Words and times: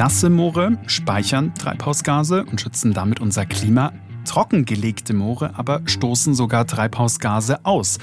Nasse 0.00 0.30
Moore 0.30 0.78
speichern 0.86 1.52
Treibhausgase 1.54 2.46
und 2.46 2.58
schützen 2.58 2.94
damit 2.94 3.20
unser 3.20 3.44
Klima. 3.44 3.92
Trockengelegte 4.24 5.12
Moore 5.12 5.50
aber 5.58 5.82
stoßen 5.84 6.32
sogar 6.32 6.66
Treibhausgase 6.66 7.66
aus. 7.66 7.98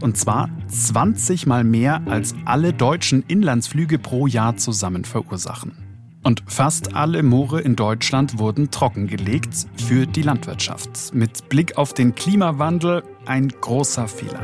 Und 0.00 0.16
zwar 0.16 0.48
20 0.68 1.46
mal 1.46 1.62
mehr 1.62 2.00
als 2.06 2.34
alle 2.46 2.72
deutschen 2.72 3.22
Inlandsflüge 3.28 3.98
pro 3.98 4.26
Jahr 4.26 4.56
zusammen 4.56 5.04
verursachen. 5.04 5.76
Und 6.22 6.42
fast 6.46 6.96
alle 6.96 7.22
Moore 7.22 7.60
in 7.60 7.76
Deutschland 7.76 8.38
wurden 8.38 8.70
trockengelegt 8.70 9.66
für 9.76 10.06
die 10.06 10.22
Landwirtschaft. 10.22 11.12
Mit 11.12 11.50
Blick 11.50 11.76
auf 11.76 11.92
den 11.92 12.14
Klimawandel 12.14 13.02
ein 13.26 13.48
großer 13.48 14.08
Fehler. 14.08 14.40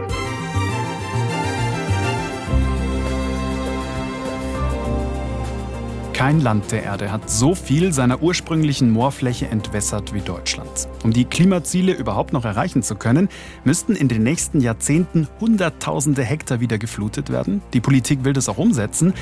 Kein 6.21 6.43
Land 6.43 6.71
der 6.71 6.83
Erde 6.83 7.11
hat 7.11 7.31
so 7.31 7.55
viel 7.55 7.95
seiner 7.95 8.23
ursprünglichen 8.23 8.91
Moorfläche 8.91 9.49
entwässert 9.49 10.13
wie 10.13 10.21
Deutschland. 10.21 10.87
Um 11.03 11.15
die 11.15 11.25
Klimaziele 11.25 11.95
überhaupt 11.95 12.35
noch 12.35 12.45
erreichen 12.45 12.83
zu 12.83 12.95
können, 12.95 13.31
müssten 13.65 13.97
in 13.97 14.09
den 14.09 14.23
nächsten 14.23 14.61
Jahrzehnten 14.61 15.29
Hunderttausende 15.41 16.23
Hektar 16.23 16.61
wieder 16.61 16.77
geflutet 16.77 17.31
werden. 17.31 17.63
Die 17.73 17.81
Politik 17.81 18.23
will 18.23 18.35
das 18.35 18.51
auch 18.51 18.59
umsetzen, 18.59 19.15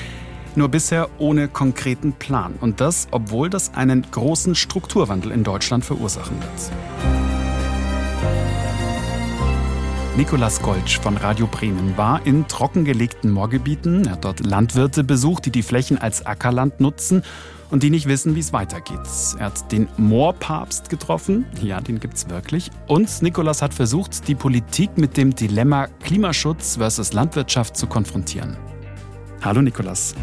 nur 0.56 0.70
bisher 0.70 1.09
ohne 1.19 1.47
konkreten 1.47 2.15
Plan. 2.15 2.55
Und 2.61 2.80
das, 2.80 3.06
obwohl 3.12 3.48
das 3.48 3.75
einen 3.75 4.05
großen 4.11 4.56
Strukturwandel 4.56 5.30
in 5.30 5.45
Deutschland 5.45 5.84
verursachen 5.84 6.37
wird. 6.41 7.08
Nikolas 10.18 10.60
Goltsch 10.60 10.98
von 10.98 11.16
Radio 11.16 11.46
Bremen 11.46 11.96
war 11.96 12.27
in 12.27 12.48
trockengelegten 12.48 13.30
Moorgebieten. 13.30 14.04
Er 14.04 14.14
hat 14.14 14.24
dort 14.24 14.44
Landwirte 14.44 15.04
besucht, 15.04 15.46
die 15.46 15.52
die 15.52 15.62
Flächen 15.62 15.97
als 15.97 16.27
Ackerland 16.27 16.80
nutzen 16.80 17.22
und 17.70 17.84
die 17.84 17.91
nicht 17.91 18.08
wissen, 18.08 18.34
wie 18.34 18.41
es 18.41 18.52
weitergeht. 18.52 18.98
Er 19.38 19.47
hat 19.47 19.70
den 19.70 19.86
Moorpapst 19.97 20.88
getroffen. 20.88 21.47
Ja, 21.62 21.80
den 21.80 22.00
gibt's 22.00 22.28
wirklich. 22.28 22.72
Und 22.88 23.22
Nikolas 23.22 23.62
hat 23.62 23.72
versucht, 23.72 24.27
die 24.27 24.34
Politik 24.34 24.98
mit 24.98 25.16
dem 25.16 25.36
Dilemma 25.36 25.86
Klimaschutz 26.02 26.78
versus 26.78 27.12
Landwirtschaft 27.12 27.77
zu 27.77 27.86
konfrontieren. 27.86 28.56
Hallo 29.41 29.62
Nikolas. 29.62 30.16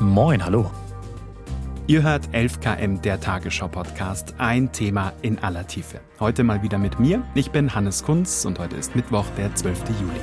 Moin, 0.00 0.42
hallo. 0.42 0.70
Ihr 1.88 2.04
hört 2.04 2.28
11KM, 2.28 3.00
der 3.00 3.18
Tagesschau-Podcast. 3.18 4.34
Ein 4.38 4.70
Thema 4.70 5.12
in 5.20 5.40
aller 5.40 5.66
Tiefe. 5.66 6.00
Heute 6.20 6.44
mal 6.44 6.62
wieder 6.62 6.78
mit 6.78 7.00
mir. 7.00 7.24
Ich 7.34 7.50
bin 7.50 7.74
Hannes 7.74 8.04
Kunz 8.04 8.44
und 8.44 8.60
heute 8.60 8.76
ist 8.76 8.94
Mittwoch, 8.94 9.26
der 9.36 9.52
12. 9.52 9.80
Juli. 10.00 10.20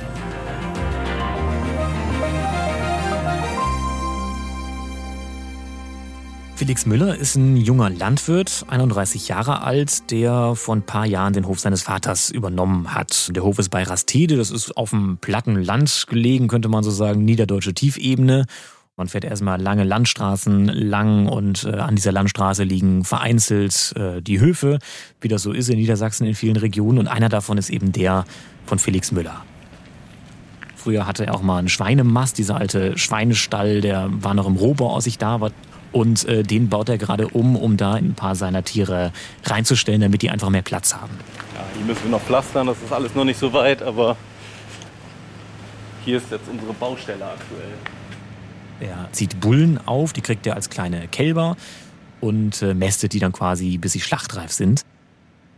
Felix 6.56 6.86
Müller 6.86 7.16
ist 7.16 7.36
ein 7.36 7.58
junger 7.58 7.90
Landwirt, 7.90 8.64
31 8.68 9.28
Jahre 9.28 9.62
alt, 9.62 10.10
der 10.10 10.54
vor 10.54 10.76
ein 10.76 10.82
paar 10.82 11.04
Jahren 11.04 11.34
den 11.34 11.46
Hof 11.46 11.60
seines 11.60 11.82
Vaters 11.82 12.30
übernommen 12.30 12.94
hat. 12.94 13.34
Der 13.34 13.42
Hof 13.42 13.58
ist 13.58 13.68
bei 13.68 13.82
Rastede, 13.82 14.36
das 14.36 14.50
ist 14.50 14.76
auf 14.78 14.90
dem 14.90 15.18
platten 15.18 15.56
Land 15.56 16.06
gelegen, 16.08 16.48
könnte 16.48 16.68
man 16.68 16.84
so 16.84 16.90
sagen, 16.90 17.24
niederdeutsche 17.24 17.74
Tiefebene. 17.74 18.46
Man 19.00 19.08
fährt 19.08 19.24
erstmal 19.24 19.58
lange 19.58 19.84
Landstraßen 19.84 20.66
lang 20.66 21.26
und 21.26 21.64
äh, 21.64 21.70
an 21.70 21.96
dieser 21.96 22.12
Landstraße 22.12 22.64
liegen 22.64 23.02
vereinzelt 23.02 23.94
äh, 23.96 24.20
die 24.20 24.40
Höfe, 24.40 24.78
wie 25.22 25.28
das 25.28 25.42
so 25.42 25.52
ist 25.52 25.70
in 25.70 25.78
Niedersachsen 25.78 26.26
in 26.26 26.34
vielen 26.34 26.56
Regionen. 26.56 26.98
Und 26.98 27.08
einer 27.08 27.30
davon 27.30 27.56
ist 27.56 27.70
eben 27.70 27.92
der 27.92 28.26
von 28.66 28.78
Felix 28.78 29.10
Müller. 29.10 29.42
Früher 30.76 31.06
hatte 31.06 31.24
er 31.24 31.34
auch 31.34 31.40
mal 31.40 31.56
einen 31.56 31.70
Schweinemast, 31.70 32.36
dieser 32.36 32.56
alte 32.56 32.98
Schweinestall, 32.98 33.80
der 33.80 34.10
war 34.10 34.34
noch 34.34 34.46
im 34.46 34.56
Rohbau 34.56 34.90
aus 34.90 35.04
sich 35.04 35.16
da. 35.16 35.40
War, 35.40 35.50
und 35.92 36.28
äh, 36.28 36.42
den 36.42 36.68
baut 36.68 36.90
er 36.90 36.98
gerade 36.98 37.28
um, 37.28 37.56
um 37.56 37.78
da 37.78 37.94
ein 37.94 38.12
paar 38.12 38.34
seiner 38.34 38.64
Tiere 38.64 39.14
reinzustellen, 39.46 40.02
damit 40.02 40.20
die 40.20 40.28
einfach 40.28 40.50
mehr 40.50 40.60
Platz 40.60 40.94
haben. 40.94 41.12
Ja, 41.54 41.64
hier 41.74 41.86
müssen 41.86 42.04
wir 42.04 42.10
noch 42.10 42.22
pflastern, 42.22 42.66
das 42.66 42.76
ist 42.82 42.92
alles 42.92 43.14
noch 43.14 43.24
nicht 43.24 43.38
so 43.38 43.50
weit, 43.54 43.80
aber 43.80 44.18
hier 46.04 46.18
ist 46.18 46.30
jetzt 46.30 46.50
unsere 46.52 46.74
Baustelle 46.74 47.24
aktuell. 47.24 47.72
Er 48.80 49.08
zieht 49.12 49.40
Bullen 49.40 49.78
auf, 49.86 50.12
die 50.12 50.20
kriegt 50.20 50.46
er 50.46 50.54
als 50.54 50.70
kleine 50.70 51.08
Kälber 51.08 51.56
und 52.20 52.62
äh, 52.62 52.74
mästet 52.74 53.12
die 53.12 53.18
dann 53.18 53.32
quasi, 53.32 53.78
bis 53.78 53.92
sie 53.92 54.00
schlachtreif 54.00 54.52
sind. 54.52 54.82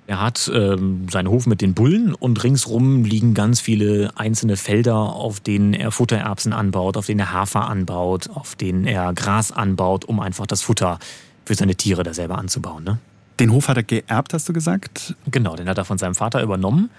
Er 0.07 0.21
hat 0.21 0.51
ähm, 0.53 1.07
seinen 1.09 1.29
Hof 1.29 1.47
mit 1.47 1.61
den 1.61 1.75
Bullen 1.75 2.13
und 2.15 2.43
ringsrum 2.43 3.05
liegen 3.05 3.35
ganz 3.35 3.61
viele 3.61 4.11
einzelne 4.17 4.57
Felder, 4.57 4.97
auf 4.97 5.39
denen 5.39 5.75
er 5.75 5.93
Futtererbsen 5.93 6.53
anbaut, 6.53 6.97
auf 6.97 7.07
denen 7.07 7.21
er 7.21 7.33
Hafer 7.33 7.69
anbaut, 7.69 8.29
auf 8.29 8.57
denen 8.57 8.85
er 8.85 9.13
Gras 9.15 9.53
anbaut, 9.53 10.05
um 10.05 10.19
einfach 10.19 10.47
das 10.47 10.63
Futter 10.63 10.99
für 11.45 11.55
seine 11.55 11.77
Tiere 11.77 12.03
da 12.03 12.15
selber 12.15 12.39
anzubauen. 12.39 12.83
Ne? 12.83 12.99
Den 13.39 13.53
Hof 13.53 13.69
hat 13.69 13.77
er 13.77 13.85
geerbt, 13.85 14.35
hast 14.35 14.49
du 14.49 14.53
gesagt? 14.53 15.15
Genau, 15.31 15.55
den 15.55 15.69
hat 15.69 15.79
er 15.79 15.85
von 15.85 15.99
seinem 15.99 16.17
Vater 16.17 16.43
übernommen 16.43 16.91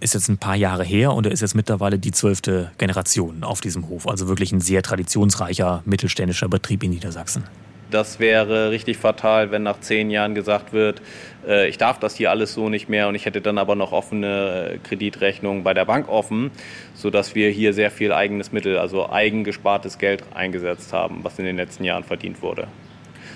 ist 0.00 0.14
jetzt 0.14 0.28
ein 0.28 0.38
paar 0.38 0.56
Jahre 0.56 0.84
her 0.84 1.12
und 1.12 1.26
er 1.26 1.32
ist 1.32 1.40
jetzt 1.40 1.54
mittlerweile 1.54 1.98
die 1.98 2.12
zwölfte 2.12 2.70
Generation 2.78 3.44
auf 3.44 3.60
diesem 3.60 3.88
Hof. 3.88 4.08
Also 4.08 4.28
wirklich 4.28 4.52
ein 4.52 4.60
sehr 4.60 4.82
traditionsreicher 4.82 5.82
mittelständischer 5.84 6.48
Betrieb 6.48 6.82
in 6.82 6.90
Niedersachsen. 6.90 7.44
Das 7.90 8.18
wäre 8.18 8.70
richtig 8.70 8.96
fatal, 8.96 9.50
wenn 9.50 9.62
nach 9.62 9.78
zehn 9.78 10.10
Jahren 10.10 10.34
gesagt 10.34 10.72
wird, 10.72 11.00
äh, 11.46 11.68
ich 11.68 11.78
darf 11.78 12.00
das 12.00 12.16
hier 12.16 12.30
alles 12.30 12.52
so 12.52 12.68
nicht 12.68 12.88
mehr 12.88 13.06
und 13.06 13.14
ich 13.14 13.24
hätte 13.24 13.40
dann 13.40 13.56
aber 13.56 13.76
noch 13.76 13.92
offene 13.92 14.72
äh, 14.72 14.78
Kreditrechnungen 14.78 15.62
bei 15.62 15.74
der 15.74 15.84
Bank 15.84 16.08
offen, 16.08 16.50
sodass 16.94 17.34
wir 17.36 17.50
hier 17.50 17.72
sehr 17.72 17.92
viel 17.92 18.12
eigenes 18.12 18.50
Mittel, 18.50 18.78
also 18.78 19.10
eigengespartes 19.10 19.98
Geld 19.98 20.24
eingesetzt 20.34 20.92
haben, 20.92 21.20
was 21.22 21.38
in 21.38 21.44
den 21.44 21.56
letzten 21.56 21.84
Jahren 21.84 22.02
verdient 22.02 22.42
wurde. 22.42 22.66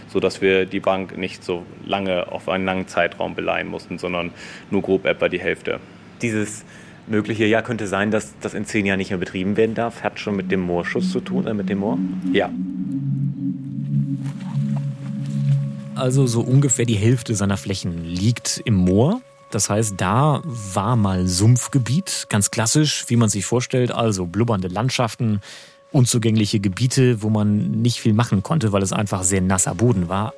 Sodass 0.08 0.40
wir 0.40 0.66
die 0.66 0.80
Bank 0.80 1.16
nicht 1.16 1.44
so 1.44 1.64
lange 1.84 2.32
auf 2.32 2.48
einen 2.48 2.64
langen 2.64 2.88
Zeitraum 2.88 3.34
beleihen 3.36 3.68
mussten, 3.68 3.98
sondern 3.98 4.32
nur 4.70 4.82
grob 4.82 5.04
etwa 5.04 5.28
die 5.28 5.38
Hälfte 5.38 5.78
dieses 6.22 6.64
mögliche 7.06 7.46
Jahr 7.46 7.62
könnte 7.62 7.86
sein, 7.86 8.10
dass 8.10 8.34
das 8.40 8.54
in 8.54 8.64
zehn 8.64 8.86
Jahren 8.86 8.98
nicht 8.98 9.10
mehr 9.10 9.18
betrieben 9.18 9.56
werden 9.56 9.74
darf, 9.74 10.02
hat 10.02 10.20
schon 10.20 10.36
mit 10.36 10.50
dem 10.50 10.60
Moorschutz 10.60 11.10
zu 11.10 11.20
tun, 11.20 11.46
äh, 11.46 11.54
mit 11.54 11.68
dem 11.68 11.78
Moor? 11.78 11.98
Ja. 12.32 12.50
Also 15.94 16.26
so 16.26 16.40
ungefähr 16.40 16.84
die 16.84 16.94
Hälfte 16.94 17.34
seiner 17.34 17.56
Flächen 17.56 18.04
liegt 18.04 18.62
im 18.64 18.74
Moor. 18.74 19.20
Das 19.50 19.70
heißt, 19.70 19.94
da 19.96 20.42
war 20.44 20.94
mal 20.94 21.26
Sumpfgebiet, 21.26 22.26
ganz 22.28 22.50
klassisch, 22.50 23.06
wie 23.08 23.16
man 23.16 23.30
sich 23.30 23.46
vorstellt, 23.46 23.90
also 23.90 24.26
blubbernde 24.26 24.68
Landschaften, 24.68 25.40
unzugängliche 25.90 26.60
Gebiete, 26.60 27.22
wo 27.22 27.30
man 27.30 27.70
nicht 27.70 28.00
viel 28.00 28.12
machen 28.12 28.42
konnte, 28.42 28.72
weil 28.72 28.82
es 28.82 28.92
einfach 28.92 29.22
sehr 29.22 29.40
nasser 29.40 29.74
Boden 29.74 30.08
war. 30.08 30.34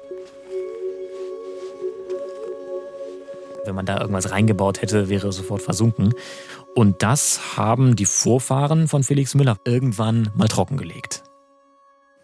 Wenn 3.65 3.75
man 3.75 3.87
da 3.87 4.01
irgendwas 4.01 4.31
reingebaut 4.31 4.83
hätte, 4.83 5.09
wäre 5.09 5.29
es 5.29 5.37
sofort 5.37 5.63
versunken. 5.63 6.15
Und 6.75 7.03
das 7.03 7.57
haben 7.57 7.97
die 7.97 8.07
Vorfahren 8.07 8.89
von 8.89 9.03
Felix 9.03 9.35
Müller 9.35 9.59
irgendwann 9.65 10.31
mal 10.35 10.49
trockengelegt. 10.49 11.23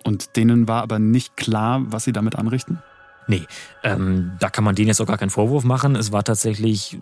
Und 0.05 0.37
denen 0.37 0.69
war 0.69 0.83
aber 0.83 0.99
nicht 0.99 1.37
klar, 1.37 1.83
was 1.87 2.05
sie 2.05 2.13
damit 2.13 2.37
anrichten? 2.37 2.81
Nee, 3.29 3.43
ähm, 3.83 4.37
da 4.39 4.51
kann 4.51 4.63
man 4.63 4.77
denen 4.77 4.87
jetzt 4.87 5.01
auch 5.01 5.07
gar 5.07 5.19
keinen 5.19 5.31
Vorwurf 5.31 5.65
machen. 5.65 5.97
Es 5.97 6.13
war 6.13 6.23
tatsächlich, 6.23 6.97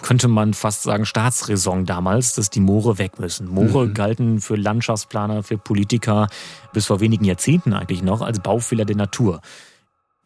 könnte 0.00 0.28
man 0.28 0.54
fast 0.54 0.84
sagen, 0.84 1.04
Staatsräson 1.04 1.86
damals, 1.86 2.34
dass 2.34 2.50
die 2.50 2.60
Moore 2.60 2.98
weg 2.98 3.18
müssen. 3.18 3.48
Moore 3.48 3.86
mhm. 3.86 3.94
galten 3.94 4.40
für 4.40 4.54
Landschaftsplaner, 4.54 5.42
für 5.42 5.58
Politiker 5.58 6.28
bis 6.72 6.86
vor 6.86 7.00
wenigen 7.00 7.24
Jahrzehnten 7.24 7.72
eigentlich 7.72 8.02
noch 8.02 8.22
als 8.22 8.38
Baufehler 8.38 8.84
der 8.84 8.96
Natur. 8.96 9.40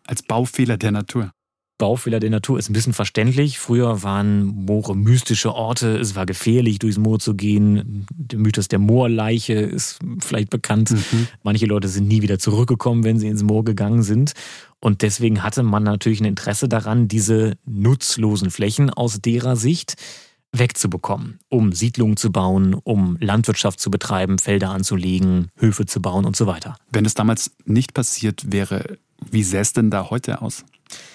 Als 0.06 0.22
Baufehler 0.22 0.76
der 0.76 0.92
Natur? 0.92 1.32
Baufehler 1.76 2.20
der 2.20 2.30
Natur 2.30 2.58
ist 2.58 2.70
ein 2.70 2.72
bisschen 2.72 2.92
verständlich. 2.92 3.58
Früher 3.58 4.02
waren 4.02 4.46
Moore 4.46 4.96
mystische 4.96 5.54
Orte. 5.54 5.98
Es 5.98 6.14
war 6.14 6.24
gefährlich, 6.24 6.78
durchs 6.78 6.98
Moor 6.98 7.18
zu 7.18 7.34
gehen. 7.34 8.06
Der 8.10 8.38
Mythos 8.38 8.68
der 8.68 8.78
Moorleiche 8.78 9.54
ist 9.54 9.98
vielleicht 10.20 10.50
bekannt. 10.50 10.92
Mhm. 10.92 11.26
Manche 11.42 11.66
Leute 11.66 11.88
sind 11.88 12.06
nie 12.06 12.22
wieder 12.22 12.38
zurückgekommen, 12.38 13.02
wenn 13.02 13.18
sie 13.18 13.26
ins 13.26 13.42
Moor 13.42 13.64
gegangen 13.64 14.02
sind. 14.02 14.34
Und 14.78 15.02
deswegen 15.02 15.42
hatte 15.42 15.62
man 15.62 15.82
natürlich 15.82 16.20
ein 16.20 16.26
Interesse 16.26 16.68
daran, 16.68 17.08
diese 17.08 17.54
nutzlosen 17.64 18.50
Flächen 18.50 18.90
aus 18.90 19.20
derer 19.20 19.56
Sicht 19.56 19.94
wegzubekommen, 20.52 21.40
um 21.48 21.72
Siedlungen 21.72 22.16
zu 22.16 22.30
bauen, 22.30 22.74
um 22.74 23.16
Landwirtschaft 23.20 23.80
zu 23.80 23.90
betreiben, 23.90 24.38
Felder 24.38 24.70
anzulegen, 24.70 25.48
Höfe 25.56 25.86
zu 25.86 26.00
bauen 26.00 26.24
und 26.24 26.36
so 26.36 26.46
weiter. 26.46 26.76
Wenn 26.92 27.04
es 27.04 27.14
damals 27.14 27.50
nicht 27.64 27.94
passiert 27.94 28.52
wäre, 28.52 28.98
wie 29.30 29.42
sähe 29.42 29.60
es 29.60 29.72
denn 29.72 29.90
da 29.90 30.10
heute 30.10 30.42
aus? 30.42 30.64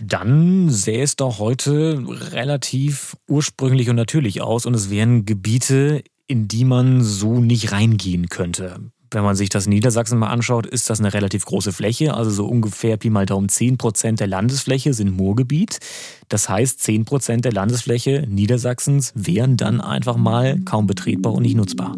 Dann 0.02 0.70
sähe 0.70 1.04
es 1.04 1.16
doch 1.16 1.40
heute 1.40 2.04
relativ 2.32 3.16
ursprünglich 3.28 3.90
und 3.90 3.96
natürlich 3.96 4.42
aus 4.42 4.66
und 4.66 4.74
es 4.74 4.90
wären 4.90 5.26
Gebiete, 5.26 6.04
in 6.28 6.48
die 6.48 6.66
man 6.66 7.04
so 7.04 7.40
nicht 7.40 7.72
reingehen 7.72 8.30
könnte. 8.30 8.92
Wenn 9.12 9.24
man 9.24 9.36
sich 9.36 9.50
das 9.50 9.66
Niedersachsen 9.66 10.20
mal 10.20 10.30
anschaut, 10.30 10.68
ist 10.68 10.90
das 10.92 11.00
eine 11.00 11.14
relativ 11.14 11.44
große 11.46 11.74
Fläche, 11.74 12.14
also 12.14 12.30
so 12.30 12.46
ungefähr 12.46 12.96
Pi 12.98 13.10
mal 13.10 13.26
Daumen 13.26 13.50
10 13.50 13.80
Prozent 13.80 14.20
der 14.20 14.28
Landesfläche 14.28 14.94
sind 14.94 15.18
Moorgebiet. 15.18 15.80
Das 16.28 16.48
heißt, 16.48 16.80
10 16.80 17.06
Prozent 17.06 17.46
der 17.46 17.52
Landesfläche 17.52 18.28
Niedersachsens 18.28 19.12
wären 19.16 19.58
dann 19.58 19.82
einfach 19.82 20.16
mal 20.16 20.60
kaum 20.64 20.86
betretbar 20.86 21.34
und 21.34 21.42
nicht 21.42 21.56
nutzbar. 21.56 21.96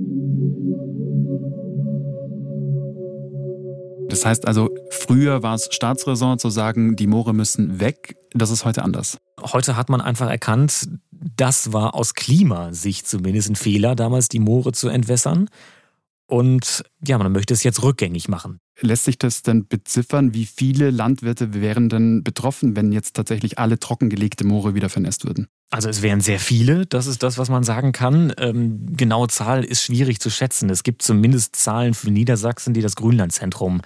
Das 4.11 4.25
heißt 4.25 4.45
also, 4.45 4.69
früher 4.89 5.41
war 5.41 5.55
es 5.55 5.69
Staatsräson 5.71 6.37
zu 6.37 6.49
sagen, 6.49 6.97
die 6.97 7.07
Moore 7.07 7.33
müssen 7.33 7.79
weg. 7.79 8.17
Das 8.33 8.51
ist 8.51 8.65
heute 8.65 8.83
anders. 8.83 9.17
Heute 9.41 9.77
hat 9.77 9.89
man 9.89 10.01
einfach 10.01 10.29
erkannt, 10.29 10.89
das 11.11 11.71
war 11.71 11.95
aus 11.95 12.13
Klimasicht 12.13 13.07
zumindest 13.07 13.49
ein 13.49 13.55
Fehler, 13.55 13.95
damals 13.95 14.27
die 14.27 14.39
Moore 14.39 14.73
zu 14.73 14.89
entwässern. 14.89 15.47
Und 16.31 16.85
ja, 17.05 17.17
man 17.17 17.33
möchte 17.33 17.53
es 17.53 17.61
jetzt 17.63 17.83
rückgängig 17.83 18.29
machen. 18.29 18.59
Lässt 18.79 19.03
sich 19.03 19.17
das 19.17 19.41
denn 19.41 19.67
beziffern? 19.67 20.33
Wie 20.33 20.45
viele 20.45 20.89
Landwirte 20.89 21.53
wären 21.53 21.89
denn 21.89 22.23
betroffen, 22.23 22.77
wenn 22.77 22.93
jetzt 22.93 23.17
tatsächlich 23.17 23.59
alle 23.59 23.77
trockengelegte 23.77 24.45
Moore 24.45 24.73
wieder 24.73 24.87
vernässt 24.87 25.25
würden? 25.25 25.47
Also 25.71 25.89
es 25.89 26.01
wären 26.01 26.21
sehr 26.21 26.39
viele, 26.39 26.85
das 26.85 27.05
ist 27.05 27.21
das, 27.21 27.37
was 27.37 27.49
man 27.49 27.63
sagen 27.63 27.91
kann. 27.91 28.33
Ähm, 28.37 28.95
genaue 28.95 29.27
Zahl 29.27 29.65
ist 29.65 29.83
schwierig 29.83 30.21
zu 30.21 30.29
schätzen. 30.29 30.69
Es 30.69 30.83
gibt 30.83 31.01
zumindest 31.01 31.57
Zahlen 31.57 31.93
für 31.93 32.11
Niedersachsen, 32.11 32.73
die 32.73 32.81
das 32.81 32.95
Grünlandzentrum 32.95 33.81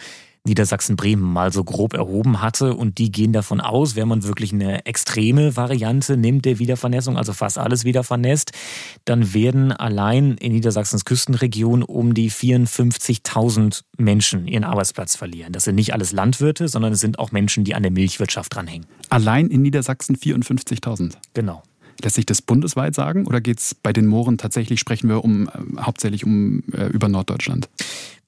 Niedersachsen-Bremen 0.46 1.24
mal 1.24 1.52
so 1.52 1.64
grob 1.64 1.94
erhoben 1.94 2.42
hatte. 2.42 2.74
Und 2.74 2.98
die 2.98 3.12
gehen 3.12 3.34
davon 3.34 3.62
aus, 3.62 3.96
wenn 3.96 4.08
man 4.08 4.24
wirklich 4.24 4.54
eine 4.54 4.86
extreme 4.86 5.56
Variante 5.56 6.18
nimmt 6.18 6.46
der 6.46 6.60
Wiedervernässung, 6.60 7.18
also 7.18 7.34
fast 7.34 7.58
alles 7.58 7.84
wieder 7.84 8.04
vernässt, 8.04 8.52
dann 9.06 9.34
werden 9.34 9.72
allein 9.72 10.36
in 10.38 10.54
Niedersachsens 10.54 11.06
Küstenregion 11.06 11.84
um 11.84 12.14
die 12.14 12.32
54.000 12.32 13.82
Menschen 13.98 14.48
ihren 14.48 14.64
Arbeitsplatz 14.64 15.16
verlieren. 15.16 15.54
Das 15.54 15.64
sind 15.66 15.76
nicht 15.76 15.94
alles 15.94 16.12
Landwirte, 16.12 16.68
sondern 16.68 16.94
es 16.94 17.00
sind 17.00 17.20
auch 17.20 17.32
Menschen, 17.32 17.64
die 17.64 17.76
an 17.76 17.84
der 17.84 17.92
Milchwirtschaft 17.92 18.56
dranhängen. 18.56 18.86
Allein 19.10 19.48
in 19.48 19.62
Niedersachsen 19.62 20.16
54.000? 20.16 21.14
Genau. 21.34 21.64
Lässt 22.04 22.16
sich 22.16 22.26
das 22.26 22.42
bundesweit 22.42 22.94
sagen 22.94 23.26
oder 23.26 23.40
geht 23.40 23.60
es 23.60 23.74
bei 23.74 23.94
den 23.94 24.06
Mooren 24.06 24.38
tatsächlich, 24.38 24.80
sprechen 24.80 25.08
wir 25.08 25.24
um, 25.24 25.48
äh, 25.48 25.52
hauptsächlich 25.80 26.26
um, 26.26 26.64
äh, 26.74 26.88
über 26.88 27.08
Norddeutschland? 27.08 27.70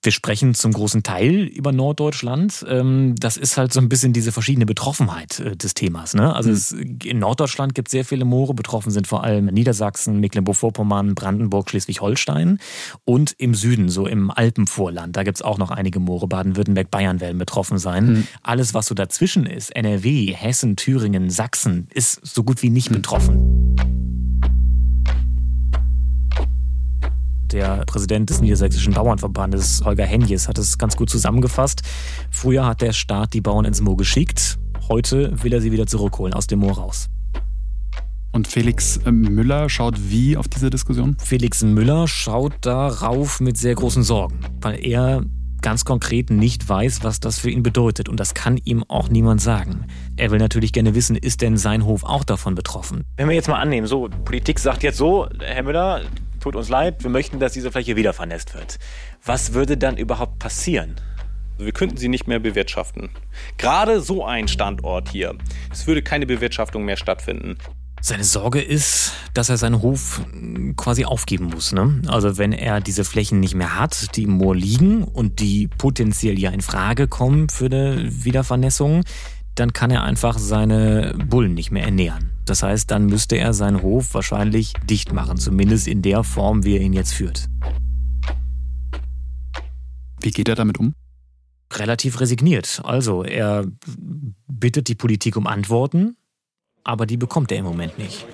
Wir 0.07 0.13
sprechen 0.13 0.53
zum 0.53 0.71
großen 0.71 1.03
Teil 1.03 1.33
über 1.33 1.73
Norddeutschland. 1.73 2.65
Ähm, 2.69 3.15
das 3.19 3.35
ist 3.35 3.57
halt 3.57 3.73
so 3.73 3.81
ein 3.81 3.89
bisschen 3.89 4.13
diese 4.13 4.31
verschiedene 4.31 4.65
Betroffenheit 4.65 5.41
äh, 5.41 5.57
des 5.57 5.73
Themas. 5.73 6.13
Ne? 6.13 6.33
Also 6.33 6.49
es, 6.49 6.71
in 6.71 7.19
Norddeutschland 7.19 7.75
gibt 7.75 7.89
es 7.89 7.91
sehr 7.91 8.05
viele 8.05 8.23
Moore. 8.23 8.53
Betroffen 8.53 8.89
sind 8.89 9.05
vor 9.05 9.25
allem 9.25 9.47
Niedersachsen, 9.47 10.21
Mecklenburg-Vorpommern, 10.21 11.13
Brandenburg, 11.13 11.69
Schleswig-Holstein 11.69 12.59
und 13.03 13.33
im 13.37 13.53
Süden, 13.53 13.89
so 13.89 14.07
im 14.07 14.31
Alpenvorland. 14.31 15.17
Da 15.17 15.23
gibt 15.23 15.39
es 15.39 15.41
auch 15.41 15.57
noch 15.57 15.71
einige 15.71 15.99
Moore. 15.99 16.29
Baden-Württemberg, 16.29 16.89
Bayern 16.89 17.19
werden 17.19 17.37
betroffen 17.37 17.77
sein. 17.77 18.05
Mhm. 18.05 18.27
Alles, 18.43 18.73
was 18.73 18.85
so 18.85 18.95
dazwischen 18.95 19.45
ist, 19.45 19.75
NRW, 19.75 20.33
Hessen, 20.33 20.77
Thüringen, 20.77 21.29
Sachsen, 21.29 21.89
ist 21.93 22.25
so 22.25 22.45
gut 22.45 22.63
wie 22.63 22.69
nicht 22.69 22.91
mhm. 22.91 22.95
betroffen. 22.95 23.67
Der 27.51 27.85
Präsident 27.85 28.29
des 28.29 28.41
Niedersächsischen 28.41 28.93
Bauernverbandes, 28.93 29.81
Holger 29.85 30.05
Henjes, 30.05 30.49
hat 30.49 30.57
es 30.57 30.77
ganz 30.77 30.97
gut 30.97 31.09
zusammengefasst. 31.09 31.81
Früher 32.29 32.65
hat 32.65 32.81
der 32.81 32.91
Staat 32.91 33.33
die 33.33 33.41
Bauern 33.41 33.63
ins 33.63 33.79
Moor 33.79 33.95
geschickt. 33.95 34.57
Heute 34.89 35.31
will 35.41 35.53
er 35.53 35.61
sie 35.61 35.71
wieder 35.71 35.87
zurückholen, 35.87 36.33
aus 36.33 36.47
dem 36.47 36.59
Moor 36.59 36.73
raus. 36.73 37.07
Und 38.33 38.47
Felix 38.49 38.97
äh, 38.97 39.11
Müller 39.11 39.69
schaut 39.69 39.95
wie 40.09 40.35
auf 40.35 40.49
diese 40.49 40.69
Diskussion? 40.69 41.15
Felix 41.23 41.63
Müller 41.63 42.07
schaut 42.07 42.53
darauf 42.61 43.39
mit 43.39 43.57
sehr 43.57 43.75
großen 43.75 44.03
Sorgen, 44.03 44.39
weil 44.61 44.85
er 44.85 45.23
ganz 45.61 45.85
konkret 45.85 46.29
nicht 46.29 46.67
weiß, 46.67 47.03
was 47.03 47.19
das 47.19 47.39
für 47.39 47.49
ihn 47.49 47.63
bedeutet. 47.63 48.09
Und 48.09 48.19
das 48.19 48.33
kann 48.33 48.57
ihm 48.57 48.83
auch 48.89 49.09
niemand 49.09 49.41
sagen. 49.41 49.85
Er 50.17 50.31
will 50.31 50.39
natürlich 50.39 50.73
gerne 50.73 50.95
wissen, 50.95 51.15
ist 51.15 51.41
denn 51.41 51.57
sein 51.57 51.85
Hof 51.85 52.03
auch 52.03 52.23
davon 52.23 52.55
betroffen? 52.55 53.05
Wenn 53.15 53.29
wir 53.29 53.35
jetzt 53.35 53.47
mal 53.47 53.59
annehmen, 53.59 53.87
so, 53.87 54.09
Politik 54.25 54.59
sagt 54.59 54.83
jetzt 54.83 54.97
so, 54.97 55.27
Herr 55.39 55.63
Müller, 55.63 56.01
tut 56.39 56.55
uns 56.55 56.69
leid, 56.69 57.03
wir 57.03 57.09
möchten, 57.09 57.39
dass 57.39 57.53
diese 57.53 57.71
Fläche 57.71 57.95
wieder 57.95 58.13
vernässt 58.13 58.53
wird. 58.53 58.79
Was 59.23 59.53
würde 59.53 59.77
dann 59.77 59.97
überhaupt 59.97 60.39
passieren? 60.39 60.95
Wir 61.57 61.71
könnten 61.71 61.97
sie 61.97 62.07
nicht 62.07 62.27
mehr 62.27 62.39
bewirtschaften. 62.39 63.09
Gerade 63.57 64.01
so 64.01 64.23
ein 64.23 64.47
Standort 64.47 65.09
hier. 65.09 65.35
Es 65.71 65.87
würde 65.87 66.03
keine 66.03 66.27
Bewirtschaftung 66.27 66.85
mehr 66.85 66.97
stattfinden. 66.97 67.57
Seine 67.99 68.23
Sorge 68.23 68.61
ist, 68.61 69.13
dass 69.33 69.49
er 69.49 69.57
seinen 69.57 69.81
Hof 69.81 70.21
quasi 70.75 71.05
aufgeben 71.05 71.45
muss. 71.45 71.71
Ne? 71.71 72.01
Also 72.07 72.37
wenn 72.37 72.51
er 72.53 72.79
diese 72.79 73.03
Flächen 73.03 73.39
nicht 73.39 73.55
mehr 73.55 73.79
hat, 73.79 74.15
die 74.15 74.23
im 74.23 74.31
Moor 74.31 74.55
liegen 74.55 75.03
und 75.03 75.39
die 75.39 75.67
potenziell 75.67 76.37
ja 76.37 76.51
in 76.51 76.61
Frage 76.61 77.07
kommen 77.07 77.49
für 77.49 77.65
eine 77.65 78.05
Wiedervernässung, 78.23 79.03
dann 79.55 79.73
kann 79.73 79.89
er 79.89 80.03
einfach 80.03 80.37
seine 80.37 81.15
Bullen 81.27 81.55
nicht 81.55 81.71
mehr 81.71 81.83
ernähren. 81.83 82.36
Das 82.47 82.63
heißt, 82.63 82.89
dann 82.89 83.07
müsste 83.07 83.37
er 83.37 83.53
seinen 83.53 83.81
Hof 83.81 84.13
wahrscheinlich 84.13 84.73
dicht 84.89 85.11
machen, 85.11 85.37
zumindest 85.37 85.87
in 85.87 86.01
der 86.01 86.23
Form, 86.23 86.63
wie 86.63 86.77
er 86.77 86.81
ihn 86.81 86.93
jetzt 86.93 87.13
führt. 87.13 87.49
Wie 90.21 90.31
geht 90.31 90.47
er 90.47 90.55
damit 90.55 90.79
um? 90.79 90.93
Relativ 91.73 92.21
resigniert. 92.21 92.81
Also 92.85 93.23
er 93.23 93.65
bittet 94.47 94.87
die 94.87 94.95
Politik 94.95 95.35
um 95.35 95.45
Antworten, 95.45 96.15
aber 96.85 97.05
die 97.05 97.17
bekommt 97.17 97.51
er 97.51 97.57
im 97.57 97.65
Moment 97.65 97.99
nicht. 97.99 98.25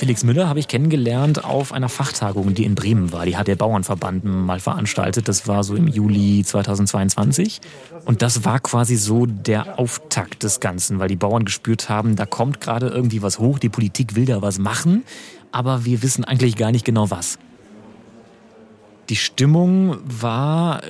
Felix 0.00 0.24
Müller 0.24 0.48
habe 0.48 0.58
ich 0.58 0.66
kennengelernt 0.66 1.44
auf 1.44 1.74
einer 1.74 1.90
Fachtagung, 1.90 2.54
die 2.54 2.64
in 2.64 2.74
Bremen 2.74 3.12
war. 3.12 3.26
Die 3.26 3.36
hat 3.36 3.48
der 3.48 3.56
Bauernverband 3.56 4.24
mal 4.24 4.58
veranstaltet. 4.58 5.28
Das 5.28 5.46
war 5.46 5.62
so 5.62 5.76
im 5.76 5.86
Juli 5.88 6.42
2022. 6.42 7.60
Und 8.06 8.22
das 8.22 8.46
war 8.46 8.60
quasi 8.60 8.96
so 8.96 9.26
der 9.26 9.78
Auftakt 9.78 10.42
des 10.42 10.60
Ganzen, 10.60 11.00
weil 11.00 11.08
die 11.08 11.16
Bauern 11.16 11.44
gespürt 11.44 11.90
haben, 11.90 12.16
da 12.16 12.24
kommt 12.24 12.62
gerade 12.62 12.88
irgendwie 12.88 13.20
was 13.20 13.38
hoch, 13.38 13.58
die 13.58 13.68
Politik 13.68 14.16
will 14.16 14.24
da 14.24 14.40
was 14.40 14.58
machen, 14.58 15.04
aber 15.52 15.84
wir 15.84 16.02
wissen 16.02 16.24
eigentlich 16.24 16.56
gar 16.56 16.72
nicht 16.72 16.86
genau 16.86 17.10
was. 17.10 17.38
Die 19.10 19.16
Stimmung 19.16 19.98
war 20.04 20.80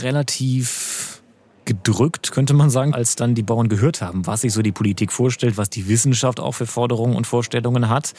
relativ 0.00 1.13
gedrückt, 1.64 2.32
könnte 2.32 2.54
man 2.54 2.70
sagen, 2.70 2.94
als 2.94 3.16
dann 3.16 3.34
die 3.34 3.42
Bauern 3.42 3.68
gehört 3.68 4.02
haben, 4.02 4.26
was 4.26 4.42
sich 4.42 4.52
so 4.52 4.62
die 4.62 4.72
Politik 4.72 5.12
vorstellt, 5.12 5.56
was 5.56 5.70
die 5.70 5.88
Wissenschaft 5.88 6.40
auch 6.40 6.52
für 6.52 6.66
Forderungen 6.66 7.16
und 7.16 7.26
Vorstellungen 7.26 7.88
hat. 7.88 8.12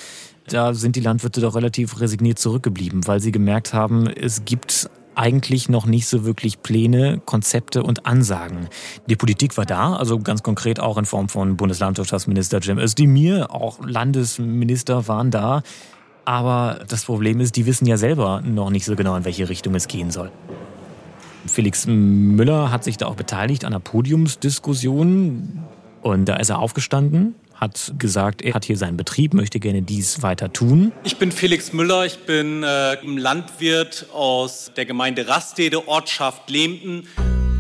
Da 0.47 0.73
sind 0.73 0.95
die 0.95 1.01
Landwirte 1.01 1.41
doch 1.41 1.55
relativ 1.55 1.99
resigniert 1.99 2.39
zurückgeblieben, 2.39 3.07
weil 3.07 3.19
sie 3.19 3.31
gemerkt 3.31 3.73
haben, 3.73 4.07
es 4.07 4.45
gibt 4.45 4.89
eigentlich 5.15 5.69
noch 5.69 5.85
nicht 5.85 6.07
so 6.07 6.25
wirklich 6.25 6.61
Pläne, 6.61 7.21
Konzepte 7.25 7.83
und 7.83 8.05
Ansagen. 8.05 8.67
Die 9.07 9.15
Politik 9.15 9.57
war 9.57 9.65
da, 9.65 9.95
also 9.95 10.19
ganz 10.19 10.43
konkret 10.43 10.79
auch 10.79 10.97
in 10.97 11.05
Form 11.05 11.29
von 11.29 11.57
Bundeslandwirtschaftsminister 11.57 12.59
Jim 12.59 12.77
Özdemir, 12.77 13.51
auch 13.51 13.79
Landesminister 13.85 15.07
waren 15.07 15.31
da. 15.31 15.63
Aber 16.25 16.79
das 16.87 17.05
Problem 17.05 17.39
ist, 17.39 17.55
die 17.55 17.65
wissen 17.65 17.85
ja 17.85 17.97
selber 17.97 18.41
noch 18.41 18.71
nicht 18.71 18.85
so 18.85 18.95
genau, 18.95 19.15
in 19.15 19.25
welche 19.25 19.47
Richtung 19.47 19.75
es 19.75 19.87
gehen 19.87 20.11
soll. 20.11 20.31
Felix 21.47 21.85
Müller 21.87 22.71
hat 22.71 22.83
sich 22.83 22.97
da 22.97 23.07
auch 23.07 23.15
beteiligt 23.15 23.65
an 23.65 23.73
einer 23.73 23.79
Podiumsdiskussion 23.79 25.63
und 26.01 26.25
da 26.25 26.35
ist 26.37 26.49
er 26.49 26.59
aufgestanden 26.59 27.35
hat 27.55 27.93
gesagt, 27.97 28.41
er 28.41 28.53
hat 28.53 28.65
hier 28.65 28.77
seinen 28.77 28.97
Betrieb, 28.97 29.33
möchte 29.33 29.59
gerne 29.59 29.81
dies 29.81 30.21
weiter 30.21 30.51
tun. 30.51 30.91
Ich 31.03 31.17
bin 31.17 31.31
Felix 31.31 31.73
Müller, 31.73 32.05
ich 32.05 32.19
bin 32.19 32.63
äh, 32.63 32.95
Landwirt 33.05 34.07
aus 34.13 34.71
der 34.75 34.85
Gemeinde 34.85 35.27
Rastede, 35.27 35.87
Ortschaft 35.87 36.49
Lehmten 36.49 37.07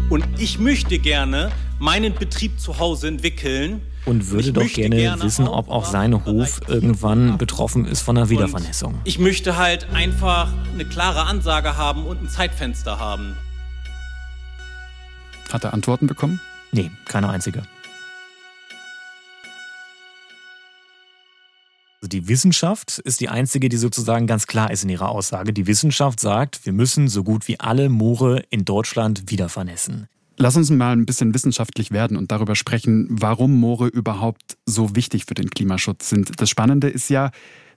und 0.09 0.25
ich 0.37 0.59
möchte 0.59 0.99
gerne 0.99 1.51
meinen 1.79 2.13
Betrieb 2.13 2.59
zu 2.59 2.77
Hause 2.79 3.07
entwickeln. 3.07 3.81
Und 4.05 4.29
würde 4.29 4.49
und 4.49 4.57
doch 4.57 4.67
gerne, 4.67 4.97
gerne, 4.97 5.23
wissen, 5.23 5.47
ob 5.47 5.69
auch 5.69 5.85
sein 5.85 6.25
Hof 6.25 6.61
irgendwann 6.67 7.39
betroffen 7.39 7.85
ist 7.85 8.01
von 8.01 8.17
einer 8.17 8.29
Wiedervernässung. 8.29 8.99
ich 9.03 9.17
möchte 9.17 9.57
halt 9.57 9.87
einfach 9.93 10.53
eine 10.73 10.85
klare 10.85 11.23
Ansage 11.23 11.75
haben 11.75 12.05
und 12.05 12.21
ein 12.21 12.29
Zeitfenster 12.29 12.99
haben. 12.99 13.35
Hat 15.55 15.63
er 15.63 15.73
Antworten 15.73 16.05
bekommen? 16.05 16.41
Nee, 16.73 16.91
keine 17.05 17.29
einzige. 17.29 17.59
Also 22.01 22.09
die 22.09 22.27
Wissenschaft 22.27 22.99
ist 22.99 23.21
die 23.21 23.29
einzige, 23.29 23.69
die 23.69 23.77
sozusagen 23.77 24.27
ganz 24.27 24.47
klar 24.47 24.69
ist 24.69 24.83
in 24.83 24.89
ihrer 24.89 25.07
Aussage. 25.07 25.53
Die 25.53 25.65
Wissenschaft 25.65 26.19
sagt, 26.19 26.65
wir 26.65 26.73
müssen 26.73 27.07
so 27.07 27.23
gut 27.23 27.47
wie 27.47 27.57
alle 27.57 27.87
Moore 27.87 28.43
in 28.49 28.65
Deutschland 28.65 29.31
wieder 29.31 29.47
vernässen. 29.47 30.09
Lass 30.35 30.57
uns 30.57 30.69
mal 30.71 30.91
ein 30.91 31.05
bisschen 31.05 31.33
wissenschaftlich 31.33 31.91
werden 31.91 32.17
und 32.17 32.33
darüber 32.33 32.57
sprechen, 32.57 33.07
warum 33.09 33.57
Moore 33.57 33.87
überhaupt 33.87 34.57
so 34.65 34.93
wichtig 34.97 35.23
für 35.23 35.35
den 35.35 35.51
Klimaschutz 35.51 36.09
sind. 36.09 36.41
Das 36.41 36.49
Spannende 36.49 36.89
ist 36.89 37.09
ja, 37.09 37.31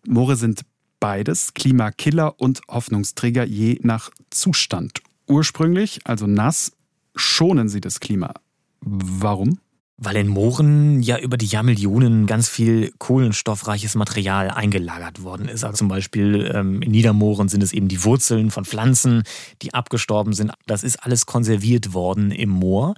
Moore 0.04 0.34
sind 0.34 0.62
beides, 0.98 1.54
Klimakiller 1.54 2.40
und 2.40 2.60
Hoffnungsträger 2.66 3.44
je 3.44 3.78
nach 3.82 4.10
Zustand. 4.30 5.00
Ursprünglich, 5.28 6.00
also 6.02 6.26
nass, 6.26 6.72
schonen 7.18 7.68
sie 7.68 7.80
das 7.80 8.00
Klima. 8.00 8.34
Warum? 8.80 9.58
Weil 10.00 10.16
in 10.16 10.28
Mooren 10.28 11.02
ja 11.02 11.18
über 11.18 11.36
die 11.36 11.46
Jahrmillionen 11.46 12.26
ganz 12.28 12.48
viel 12.48 12.92
kohlenstoffreiches 12.98 13.96
Material 13.96 14.48
eingelagert 14.48 15.24
worden 15.24 15.48
ist. 15.48 15.64
Also 15.64 15.78
zum 15.78 15.88
Beispiel 15.88 16.52
ähm, 16.54 16.82
in 16.82 16.92
Niedermooren 16.92 17.48
sind 17.48 17.64
es 17.64 17.72
eben 17.72 17.88
die 17.88 18.04
Wurzeln 18.04 18.52
von 18.52 18.64
Pflanzen, 18.64 19.24
die 19.60 19.74
abgestorben 19.74 20.34
sind. 20.34 20.52
Das 20.66 20.84
ist 20.84 21.02
alles 21.02 21.26
konserviert 21.26 21.94
worden 21.94 22.30
im 22.30 22.50
Moor. 22.50 22.94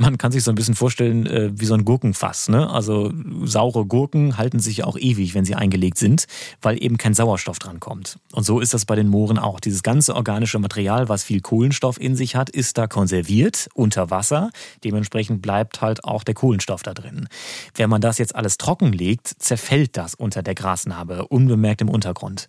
Man 0.00 0.16
kann 0.16 0.32
sich 0.32 0.42
so 0.44 0.50
ein 0.50 0.54
bisschen 0.54 0.74
vorstellen 0.74 1.26
äh, 1.26 1.50
wie 1.52 1.66
so 1.66 1.74
ein 1.74 1.84
Gurkenfass. 1.84 2.48
Ne? 2.48 2.70
Also 2.70 3.12
saure 3.44 3.84
Gurken 3.84 4.38
halten 4.38 4.58
sich 4.58 4.82
auch 4.82 4.96
ewig, 4.96 5.34
wenn 5.34 5.44
sie 5.44 5.54
eingelegt 5.54 5.98
sind, 5.98 6.24
weil 6.62 6.82
eben 6.82 6.96
kein 6.96 7.12
Sauerstoff 7.12 7.58
dran 7.58 7.80
kommt. 7.80 8.18
Und 8.32 8.44
so 8.44 8.60
ist 8.60 8.72
das 8.72 8.86
bei 8.86 8.96
den 8.96 9.08
Mooren 9.08 9.38
auch. 9.38 9.60
Dieses 9.60 9.82
ganze 9.82 10.16
organische 10.16 10.58
Material, 10.58 11.10
was 11.10 11.22
viel 11.22 11.42
Kohlenstoff 11.42 12.00
in 12.00 12.16
sich 12.16 12.34
hat, 12.34 12.48
ist 12.48 12.78
da 12.78 12.86
konserviert 12.86 13.68
unter 13.74 14.08
Wasser. 14.08 14.48
Dementsprechend 14.84 15.42
bleibt 15.42 15.82
halt 15.82 16.02
auch 16.02 16.24
der 16.24 16.34
Kohlenstoff 16.34 16.82
da 16.82 16.94
drin. 16.94 17.28
Wenn 17.74 17.90
man 17.90 18.00
das 18.00 18.16
jetzt 18.16 18.34
alles 18.34 18.56
trockenlegt, 18.56 19.28
zerfällt 19.38 19.98
das 19.98 20.14
unter 20.14 20.42
der 20.42 20.54
Grasnarbe, 20.54 21.26
unbemerkt 21.28 21.82
im 21.82 21.90
Untergrund. 21.90 22.46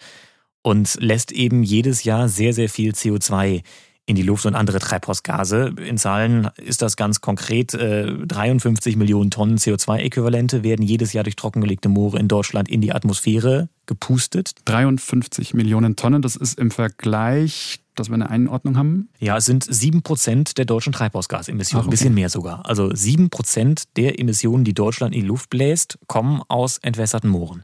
Und 0.62 0.96
lässt 1.01 1.34
eben 1.34 1.63
jedes 1.63 2.05
Jahr 2.05 2.29
sehr, 2.29 2.53
sehr 2.53 2.70
viel 2.70 2.93
CO2 2.93 3.62
in 4.05 4.15
die 4.15 4.24
Luft 4.24 4.46
und 4.46 4.55
andere 4.55 4.79
Treibhausgase. 4.79 5.74
In 5.86 5.98
Zahlen 5.98 6.50
ist 6.58 6.81
das 6.81 6.98
ganz 6.98 7.22
konkret. 7.22 7.74
Äh, 7.74 8.12
53 8.25 8.96
Millionen 8.96 9.31
Tonnen 9.31 9.58
CO2-Äquivalente 9.58 10.63
werden 10.63 10.84
jedes 10.84 11.13
Jahr 11.13 11.24
durch 11.24 11.36
trockengelegte 11.36 11.88
Moore 11.88 12.20
in 12.20 12.27
Deutschland 12.27 12.70
in 12.70 12.81
die 12.81 12.91
Atmosphäre 12.91 13.70
gepustet. 13.86 14.55
53 14.65 15.53
Millionen 15.53 15.96
Tonnen, 15.96 16.22
das 16.22 16.36
ist 16.36 16.58
im 16.60 16.72
Vergleich 16.72 17.79
dass 17.96 18.10
wir 18.10 18.15
eine 18.15 18.29
Einordnung 18.29 18.77
haben? 18.77 19.10
Ja, 19.20 19.38
es 19.38 19.46
sind 19.46 19.65
sieben 19.65 20.01
Prozent 20.01 20.58
der 20.58 20.63
deutschen 20.63 20.93
Treibhausgasemissionen, 20.93 21.81
Ach, 21.81 21.88
okay. 21.88 21.89
ein 21.89 21.91
bisschen 21.91 22.13
mehr 22.13 22.29
sogar. 22.29 22.65
Also 22.65 22.96
sieben 22.96 23.29
Prozent 23.29 23.84
der 23.98 24.17
Emissionen, 24.17 24.63
die 24.63 24.74
Deutschland 24.74 25.13
in 25.13 25.22
die 25.22 25.27
Luft 25.27 25.50
bläst, 25.50 26.00
kommen 26.08 26.41
aus 26.48 26.77
entwässerten 26.77 27.29
Mooren. 27.29 27.63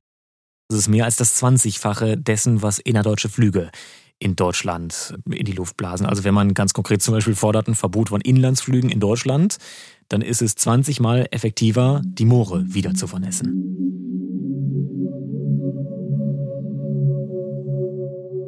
Das 0.70 0.80
ist 0.80 0.90
mehr 0.90 1.06
als 1.06 1.16
das 1.16 1.42
20-fache 1.42 2.18
dessen, 2.18 2.62
was 2.62 2.80
innerdeutsche 2.80 3.30
Flüge 3.30 3.72
in 4.20 4.36
Deutschland 4.36 5.16
in 5.30 5.46
die 5.46 5.52
Luft 5.52 5.78
blasen. 5.78 6.06
Also 6.06 6.24
wenn 6.24 6.34
man 6.34 6.54
ganz 6.54 6.74
konkret 6.74 7.02
zum 7.02 7.14
Beispiel 7.14 7.36
fordert 7.36 7.68
ein 7.68 7.76
Verbot 7.76 8.10
von 8.10 8.22
Inlandsflügen 8.22 8.90
in 8.90 9.00
Deutschland, 9.00 9.58
dann 10.10 10.22
ist 10.22 10.42
es 10.42 10.56
20 10.56 11.00
Mal 11.00 11.28
effektiver, 11.32 12.02
die 12.04 12.26
Moore 12.26 12.66
wieder 12.68 12.94
zu 12.94 13.08
vernässen. 13.08 13.78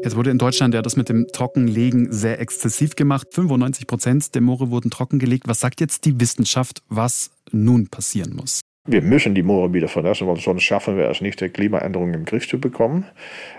Jetzt 0.02 0.16
wurde 0.16 0.32
in 0.32 0.38
Deutschland 0.38 0.74
ja 0.74 0.82
das 0.82 0.96
mit 0.96 1.10
dem 1.10 1.28
Trockenlegen 1.28 2.12
sehr 2.12 2.40
exzessiv 2.40 2.96
gemacht. 2.96 3.28
95 3.32 3.86
Prozent 3.86 4.34
der 4.34 4.42
Moore 4.42 4.72
wurden 4.72 4.90
trockengelegt. 4.90 5.48
Was 5.48 5.60
sagt 5.60 5.82
jetzt 5.82 6.06
die 6.06 6.20
Wissenschaft, 6.20 6.82
was 6.88 7.32
nun 7.52 7.90
passieren 7.90 8.36
muss? 8.36 8.62
Wir 8.92 9.04
müssen 9.04 9.36
die 9.36 9.44
Moore 9.44 9.72
wieder 9.72 9.88
verlassen, 9.88 10.28
weil 10.28 10.38
sonst 10.38 10.64
schaffen 10.64 10.98
wir 10.98 11.10
es 11.10 11.22
nicht, 11.22 11.40
die 11.42 11.50
Klimaänderungen 11.50 12.16
im 12.16 12.26
Griff 12.26 12.48
zu 12.48 12.60
bekommen. 12.60 13.06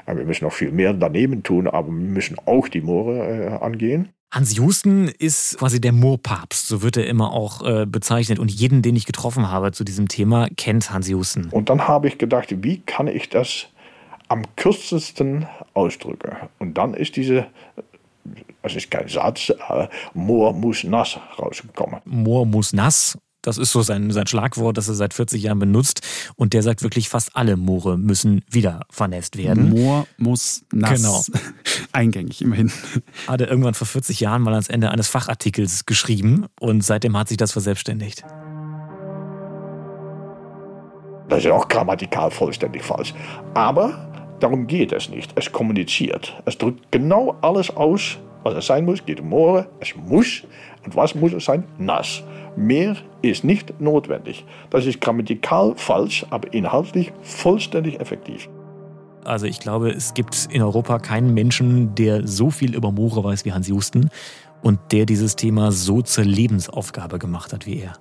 Wir 0.07 0.25
müssen 0.25 0.45
noch 0.45 0.53
viel 0.53 0.73
mehr 0.73 0.93
daneben 0.93 1.45
tun, 1.45 1.69
aber 1.69 1.87
wir 1.87 1.93
müssen 1.93 2.37
auch 2.47 2.67
die 2.67 2.81
Moore 2.81 3.19
äh, 3.19 3.65
angehen. 3.65 4.09
Hans 4.33 4.57
Houston 4.57 5.09
ist 5.19 5.57
quasi 5.59 5.81
der 5.81 5.93
Moorpapst, 5.93 6.67
so 6.67 6.83
wird 6.83 6.97
er 6.97 7.07
immer 7.07 7.33
auch 7.33 7.65
äh, 7.65 7.87
bezeichnet. 7.87 8.41
Und 8.41 8.51
jeden, 8.51 8.83
den 8.83 8.97
ich 8.97 9.07
getroffen 9.07 9.51
habe 9.51 9.71
zu 9.71 9.85
diesem 9.85 10.09
Thema, 10.09 10.49
kennt 10.57 10.91
Hans 10.93 11.09
Houston. 11.09 11.49
Und 11.51 11.69
dann 11.69 11.87
habe 11.87 12.09
ich 12.09 12.19
gedacht, 12.19 12.49
wie 12.65 12.81
kann 12.81 13.07
ich 13.07 13.29
das 13.29 13.69
am 14.27 14.43
kürzesten 14.57 15.47
ausdrücken? 15.75 16.37
Und 16.59 16.77
dann 16.77 16.95
ist 16.95 17.15
diese 17.15 17.47
das 18.63 18.77
ist 18.77 18.91
kein 18.91 19.09
Satz, 19.09 19.53
aber 19.67 19.89
Moor 20.13 20.53
muss 20.53 20.85
nass 20.85 21.19
rausgekommen. 21.39 22.01
Moor 22.05 22.45
muss 22.45 22.73
nass 22.73 23.17
das 23.43 23.59
ist 23.59 23.73
so 23.73 23.83
sein, 23.83 24.11
sein 24.11 24.27
Schlagwort, 24.27 24.77
das 24.77 24.89
er 24.89 24.95
seit 24.95 25.15
40 25.15 25.43
Jahren 25.43 25.59
benutzt. 25.59 26.07
Und 26.37 26.53
der 26.53 26.63
sagt 26.63 26.83
wirklich, 26.83 27.09
fast 27.09 27.37
alle 27.37 27.57
Moore 27.57 27.97
müssen 27.97 28.43
wieder 28.51 28.81
vernässt 28.91 29.37
werden. 29.37 29.71
Moor 29.71 30.07
muss 30.19 30.65
nass. 30.73 31.01
Genau. 31.01 31.23
Eingängig, 31.93 32.43
immerhin. 32.43 32.71
Hat 33.27 33.41
er 33.41 33.49
irgendwann 33.49 33.75
vor 33.75 33.87
40 33.87 34.21
Jahren 34.21 34.43
mal 34.43 34.53
ans 34.53 34.69
Ende 34.69 34.91
eines 34.91 35.09
Fachartikels 35.09 35.87
geschrieben 35.87 36.47
und 36.61 36.85
seitdem 36.85 37.17
hat 37.17 37.29
sich 37.29 37.37
das 37.37 37.53
verselbstständigt. 37.53 38.25
Das 41.29 41.45
ist 41.45 41.51
auch 41.51 41.69
grammatikal 41.69 42.31
vollständig 42.31 42.83
falsch. 42.83 43.15
Aber 43.55 44.11
darum 44.41 44.67
geht 44.67 44.93
es 44.93 45.09
nicht. 45.09 45.33
Es 45.37 45.51
kommuniziert. 45.53 46.41
Es 46.45 46.59
drückt 46.59 46.91
genau 46.91 47.37
alles 47.41 47.71
aus, 47.71 48.19
was 48.43 48.55
es 48.55 48.67
sein 48.67 48.85
muss. 48.85 48.99
Es 48.99 49.07
geht 49.07 49.21
um 49.21 49.29
Moore. 49.29 49.69
Es 49.79 49.95
muss. 49.95 50.43
Und 50.85 50.97
was 50.97 51.15
muss 51.15 51.33
es 51.33 51.45
sein? 51.45 51.65
Nass. 51.79 52.23
Mehr 52.57 52.97
ist 53.23 53.45
nicht 53.45 53.81
notwendig. 53.81 54.45
Das 54.71 54.87
ist 54.87 55.01
grammatikal 55.01 55.75
falsch, 55.77 56.27
aber 56.31 56.53
inhaltlich 56.53 57.13
vollständig 57.23 58.01
effektiv. 58.01 58.49
Also 59.25 59.47
ich 59.47 59.61
glaube, 59.61 59.91
es 59.91 60.15
gibt 60.15 60.49
in 60.51 60.63
Europa 60.63 60.99
keinen 60.99 61.35
Menschen, 61.35 61.95
der 61.95 62.27
so 62.27 62.51
viel 62.51 62.75
über 62.75 62.91
Moore 62.91 63.23
weiß 63.23 63.45
wie 63.45 63.53
Hans 63.53 63.69
Justen 63.69 64.11
und 64.63 64.79
der 64.93 65.07
dieses 65.07 65.37
Thema 65.37 65.73
so 65.73 66.03
zur 66.03 66.25
Lebensaufgabe 66.25 67.19
gemacht 67.19 67.53
hat 67.53 67.67
wie 67.67 67.81
er. 67.81 67.93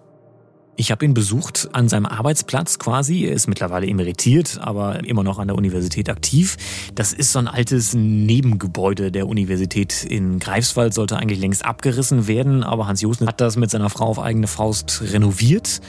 Ich 0.80 0.92
habe 0.92 1.04
ihn 1.04 1.14
besucht 1.14 1.68
an 1.74 1.90
seinem 1.90 2.06
Arbeitsplatz 2.06 2.80
quasi. 2.80 3.26
Er 3.26 3.34
ist 3.34 3.48
mittlerweile 3.48 3.86
emeritiert, 3.86 4.60
aber 4.62 5.04
immer 5.04 5.24
noch 5.24 5.38
an 5.38 5.50
der 5.50 5.58
Universität 5.58 6.10
aktiv. 6.10 6.56
Das 6.96 7.12
ist 7.12 7.34
so 7.34 7.40
ein 7.40 7.50
altes 7.50 7.94
Nebengebäude 7.96 9.12
der 9.12 9.28
Universität 9.28 10.06
in 10.06 10.40
Greifswald, 10.40 10.94
sollte 10.94 11.18
eigentlich 11.18 11.42
längst 11.42 11.66
abgerissen 11.66 12.28
werden, 12.28 12.64
aber 12.64 12.88
Hans 12.88 13.02
Josen 13.02 13.28
hat 13.28 13.42
das 13.42 13.58
mit 13.58 13.70
seiner 13.70 13.90
Frau 13.90 14.06
auf 14.06 14.20
eigene 14.20 14.48
Faust 14.48 15.04
renoviert 15.12 15.82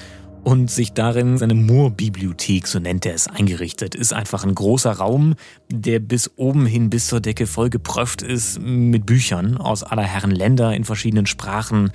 und 0.43 0.73
sich 0.73 0.93
darin 0.93 1.39
seine 1.39 1.55
Moorbibliothek, 1.55 2.67
so 2.67 2.81
nennt 2.81 3.07
er 3.07 3.15
es, 3.15 3.29
eingerichtet. 3.29 3.95
Ist 3.95 4.13
einfach 4.13 4.43
ein 4.43 4.57
großer 4.57 4.91
Raum, 4.91 5.37
der 5.71 6.01
bis 6.01 6.33
oben 6.35 6.67
hin 6.67 6.91
bis 6.91 7.07
zur 7.07 7.21
Decke 7.21 7.47
voll 7.47 7.71
gepröft 7.71 8.23
ist 8.23 8.61
mit 8.61 9.07
Büchern 9.07 9.57
aus 9.57 9.85
aller 9.85 10.03
Herren 10.03 10.33
Länder 10.33 10.75
in 10.75 10.83
verschiedenen 10.83 11.27
Sprachen 11.27 11.93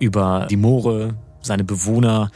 über 0.00 0.48
die 0.50 0.56
Moore, 0.56 1.14
seine 1.42 1.64
Bewohner, 1.64 2.30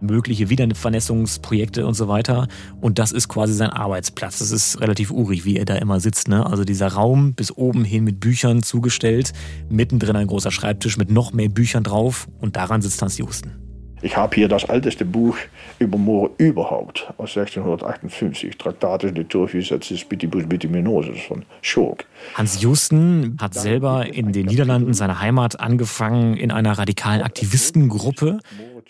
mögliche 0.00 0.48
Wiedervernässungsprojekte 0.48 1.86
und 1.86 1.94
so 1.94 2.08
weiter. 2.08 2.48
Und 2.80 2.98
das 2.98 3.12
ist 3.12 3.28
quasi 3.28 3.52
sein 3.52 3.70
Arbeitsplatz. 3.70 4.38
Das 4.38 4.50
ist 4.50 4.80
relativ 4.80 5.10
urig, 5.10 5.44
wie 5.44 5.56
er 5.56 5.64
da 5.64 5.74
immer 5.76 6.00
sitzt. 6.00 6.28
Ne? 6.28 6.44
Also 6.44 6.64
dieser 6.64 6.88
Raum 6.88 7.34
bis 7.34 7.52
oben 7.56 7.84
hin 7.84 8.04
mit 8.04 8.20
Büchern 8.20 8.62
zugestellt, 8.62 9.32
mittendrin 9.68 10.16
ein 10.16 10.26
großer 10.26 10.50
Schreibtisch 10.50 10.96
mit 10.96 11.10
noch 11.10 11.32
mehr 11.32 11.48
Büchern 11.48 11.84
drauf 11.84 12.28
und 12.40 12.56
daran 12.56 12.82
sitzt 12.82 13.02
Hans 13.02 13.18
Justen. 13.18 13.69
Ich 14.02 14.16
habe 14.16 14.34
hier 14.34 14.48
das 14.48 14.64
älteste 14.64 15.04
Buch 15.04 15.36
über 15.78 15.98
Moore 15.98 16.30
überhaupt 16.38 17.12
aus 17.18 17.36
1658, 17.36 18.56
Traktatus 18.56 19.12
liturgicis 19.12 20.04
Bitibus 20.06 20.46
Bitiminosus 20.46 21.20
von 21.28 21.44
Schurk. 21.60 22.06
Hans 22.34 22.62
Justen 22.62 23.36
hat 23.38 23.52
selber 23.52 24.06
in 24.06 24.32
den 24.32 24.46
Niederlanden, 24.46 24.94
seiner 24.94 25.20
Heimat, 25.20 25.60
angefangen 25.60 26.36
in 26.36 26.50
einer 26.50 26.78
radikalen 26.78 27.20
Aktivistengruppe, 27.20 28.38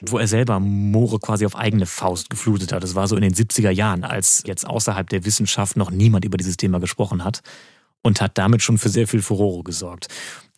wo 0.03 0.19
er 0.19 0.29
selber 0.29 0.61
Moore 0.61 1.19
quasi 1.19 1.45
auf 1.45 1.57
eigene 1.57 1.87
Faust 1.87 2.31
geflutet 2.31 2.73
hat. 2.73 2.85
Das 2.85 2.95
war 2.95 3.09
so 3.09 3.17
in 3.17 3.23
den 3.23 3.35
70er 3.35 3.71
Jahren, 3.71 4.05
als 4.05 4.45
jetzt 4.47 4.65
außerhalb 4.65 5.09
der 5.09 5.25
Wissenschaft 5.25 5.77
noch 5.77 5.91
niemand 5.91 6.25
über 6.25 6.37
dieses 6.37 6.57
Thema 6.57 6.79
gesprochen 6.79 7.25
hat 7.25 7.41
und 8.03 8.21
hat 8.21 8.39
damit 8.39 8.63
schon 8.63 8.79
für 8.79 8.89
sehr 8.89 9.09
viel 9.09 9.23
Furore 9.23 9.65
gesorgt. 9.65 10.07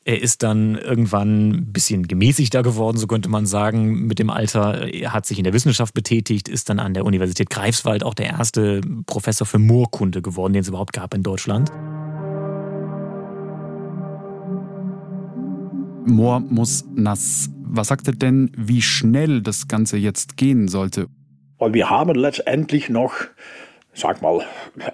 Er 0.05 0.21
ist 0.21 0.43
dann 0.43 0.75
irgendwann 0.75 1.51
ein 1.51 1.73
bisschen 1.73 2.09
gemäßigter 2.09 2.65
geworden, 2.65 2.97
so 2.99 3.07
könnte 3.07 3.29
man 3.29 3.47
sagen, 3.47 4.09
mit 4.09 4.19
dem 4.19 4.31
Alter. 4.31 4.93
Er 4.93 5.13
hat 5.13 5.27
sich 5.27 5.39
in 5.39 5.45
der 5.45 5.53
Wissenschaft 5.53 5.95
betätigt, 5.95 6.49
ist 6.49 6.69
dann 6.69 6.81
an 6.81 6.93
der 6.93 7.05
Universität 7.05 7.51
Greifswald 7.51 8.03
auch 8.03 8.15
der 8.15 8.27
erste 8.27 8.81
Professor 9.07 9.47
für 9.47 9.61
Moorkunde 9.61 10.21
geworden, 10.21 10.55
den 10.55 10.63
es 10.63 10.69
überhaupt 10.69 10.93
gab 10.93 11.15
in 11.15 11.23
Deutschland. 11.23 11.71
Moor 16.05 16.41
muss 16.41 16.85
nass. 16.97 17.49
Was 17.63 17.87
sagt 17.87 18.09
er 18.09 18.15
denn, 18.15 18.51
wie 18.57 18.83
schnell 18.83 19.41
das 19.41 19.69
Ganze 19.69 19.99
jetzt 19.99 20.37
gehen 20.37 20.67
sollte? 20.67 21.07
Und 21.59 21.75
wir 21.75 21.91
haben 21.91 22.17
letztendlich 22.17 22.89
noch 22.89 23.13
sag 23.95 24.23
mal, 24.23 24.45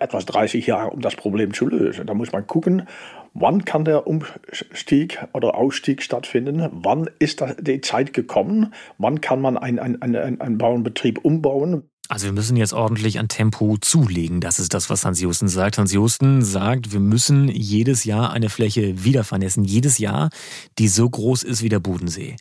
etwas 0.00 0.26
30 0.26 0.66
Jahre, 0.66 0.90
um 0.90 1.00
das 1.00 1.16
Problem 1.16 1.54
zu 1.54 1.66
lösen. 1.66 2.06
Da 2.06 2.14
muss 2.14 2.32
man 2.32 2.46
gucken, 2.46 2.88
wann 3.34 3.64
kann 3.64 3.84
der 3.84 4.06
Umstieg 4.06 5.24
oder 5.32 5.54
Ausstieg 5.54 6.02
stattfinden, 6.02 6.68
wann 6.72 7.08
ist 7.18 7.44
die 7.60 7.80
Zeit 7.80 8.12
gekommen, 8.12 8.74
wann 8.98 9.20
kann 9.20 9.40
man 9.40 9.56
einen 9.56 9.78
ein, 9.78 10.02
ein, 10.02 10.40
ein 10.40 10.58
Bauernbetrieb 10.58 11.24
umbauen. 11.24 11.84
Also 12.08 12.26
wir 12.26 12.32
müssen 12.32 12.56
jetzt 12.56 12.72
ordentlich 12.72 13.18
an 13.18 13.28
Tempo 13.28 13.76
zulegen. 13.76 14.40
Das 14.40 14.58
ist 14.58 14.72
das, 14.72 14.88
was 14.88 15.04
Hans 15.04 15.20
Josten 15.20 15.48
sagt. 15.48 15.76
Hans 15.76 15.92
Josten 15.92 16.42
sagt, 16.42 16.92
wir 16.92 17.00
müssen 17.00 17.48
jedes 17.48 18.04
Jahr 18.04 18.32
eine 18.32 18.48
Fläche 18.48 19.04
wieder 19.04 19.24
vernässen. 19.24 19.62
Jedes 19.62 19.98
Jahr, 19.98 20.30
die 20.78 20.88
so 20.88 21.08
groß 21.08 21.42
ist 21.42 21.62
wie 21.62 21.68
der 21.68 21.80
Bodensee. 21.80 22.36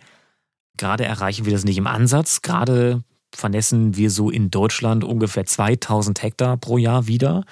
Gerade 0.78 1.04
erreichen 1.04 1.46
wir 1.46 1.52
das 1.52 1.66
nicht 1.66 1.78
im 1.78 1.88
Ansatz. 1.88 2.42
Gerade 2.42 3.04
vernässen 3.34 3.96
wir 3.96 4.10
so 4.10 4.30
in 4.30 4.50
Deutschland 4.50 5.04
ungefähr 5.04 5.46
2000 5.46 6.22
Hektar 6.24 6.58
pro 6.58 6.78
Jahr 6.78 7.08
wieder. 7.08 7.44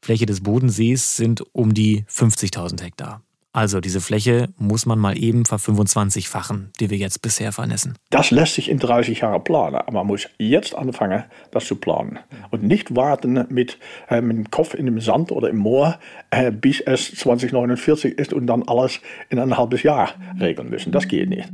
Fläche 0.00 0.26
des 0.26 0.42
Bodensees 0.42 1.16
sind 1.16 1.42
um 1.52 1.74
die 1.74 2.04
50.000 2.08 2.82
Hektar. 2.82 3.22
Also 3.54 3.80
diese 3.80 4.00
Fläche 4.00 4.48
muss 4.56 4.86
man 4.86 4.98
mal 4.98 5.16
eben 5.18 5.44
ver 5.44 5.58
25-fachen, 5.58 6.72
die 6.80 6.88
wir 6.88 6.96
jetzt 6.96 7.20
bisher 7.20 7.52
vernässen. 7.52 7.98
Das 8.08 8.30
lässt 8.30 8.54
sich 8.54 8.70
in 8.70 8.78
30 8.78 9.20
Jahren 9.20 9.44
planen, 9.44 9.76
aber 9.76 9.92
man 9.92 10.06
muss 10.06 10.26
jetzt 10.38 10.74
anfangen, 10.74 11.24
das 11.50 11.66
zu 11.66 11.76
planen. 11.76 12.18
Und 12.50 12.62
nicht 12.62 12.96
warten 12.96 13.44
mit, 13.50 13.78
äh, 14.08 14.22
mit 14.22 14.38
dem 14.38 14.50
Kopf 14.50 14.72
in 14.72 14.86
dem 14.86 15.00
Sand 15.00 15.32
oder 15.32 15.50
im 15.50 15.58
Moor, 15.58 15.98
äh, 16.30 16.50
bis 16.50 16.80
es 16.80 17.14
2049 17.14 18.18
ist 18.18 18.32
und 18.32 18.46
dann 18.46 18.62
alles 18.62 19.00
in 19.28 19.38
ein 19.38 19.58
halbes 19.58 19.82
Jahr 19.82 20.14
regeln 20.40 20.70
müssen. 20.70 20.90
Das 20.90 21.06
geht 21.06 21.28
nicht. 21.28 21.50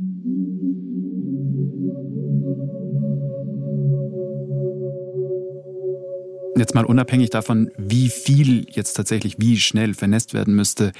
Jetzt 6.59 6.75
mal 6.75 6.83
unabhängig 6.83 7.29
davon, 7.29 7.71
wie 7.77 8.09
viel 8.09 8.67
jetzt 8.69 8.95
tatsächlich 8.95 9.37
wie 9.39 9.57
schnell 9.57 9.93
vernässt 9.93 10.33
werden 10.33 10.55
müsste. 10.55 10.91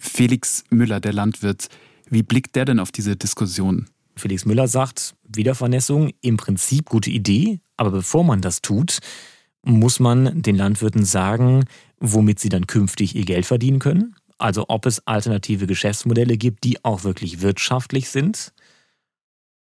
Felix 0.00 0.64
Müller, 0.70 0.98
der 0.98 1.12
Landwirt, 1.12 1.68
wie 2.08 2.22
blickt 2.22 2.56
der 2.56 2.64
denn 2.64 2.80
auf 2.80 2.90
diese 2.90 3.14
Diskussion? 3.14 3.90
Felix 4.16 4.46
Müller 4.46 4.66
sagt, 4.66 5.14
Wiedervernässung 5.28 6.12
im 6.22 6.38
Prinzip 6.38 6.88
gute 6.88 7.10
Idee, 7.10 7.60
aber 7.76 7.90
bevor 7.90 8.24
man 8.24 8.40
das 8.40 8.62
tut, 8.62 9.00
muss 9.62 10.00
man 10.00 10.40
den 10.40 10.56
Landwirten 10.56 11.04
sagen, 11.04 11.66
womit 12.00 12.40
sie 12.40 12.48
dann 12.48 12.66
künftig 12.66 13.14
ihr 13.14 13.26
Geld 13.26 13.44
verdienen 13.44 13.80
können. 13.80 14.16
Also 14.38 14.64
ob 14.68 14.86
es 14.86 15.06
alternative 15.06 15.66
Geschäftsmodelle 15.66 16.38
gibt, 16.38 16.64
die 16.64 16.82
auch 16.82 17.04
wirklich 17.04 17.42
wirtschaftlich 17.42 18.08
sind. 18.08 18.54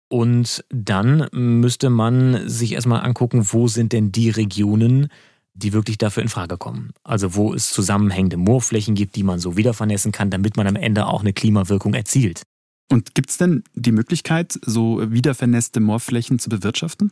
Und 0.09 0.65
dann 0.71 1.29
müsste 1.33 1.91
man 1.91 2.49
sich 2.49 2.73
erstmal 2.73 3.05
angucken, 3.05 3.47
wo 3.51 3.67
sind 3.69 3.93
denn 3.93 4.13
die 4.13 4.31
Regionen, 4.31 5.09
die 5.55 5.73
wirklich 5.73 5.99
dafür 5.99 6.23
in 6.23 6.29
Frage 6.29 6.59
kommen. 6.59 6.91
Also 7.03 7.35
wo 7.35 7.55
es 7.55 7.71
zusammenhängende 7.73 8.37
Moorflächen 8.37 8.95
gibt, 8.95 9.17
die 9.17 9.23
man 9.23 9.39
so 9.39 9.57
wieder 9.57 9.75
vernässen 9.75 10.13
kann, 10.13 10.31
damit 10.31 10.57
man 10.57 10.67
am 10.67 10.77
Ende 10.77 11.07
auch 11.07 11.21
eine 11.21 11.33
Klimawirkung 11.33 11.95
erzielt. 11.95 12.43
Und 12.89 13.17
gibt 13.17 13.31
es 13.31 13.39
denn 13.39 13.65
die 13.75 13.91
Möglichkeit, 13.91 14.61
so 14.65 15.01
wiedervernässte 15.11 15.81
Moorflächen 15.81 16.39
zu 16.39 16.49
bewirtschaften? 16.49 17.11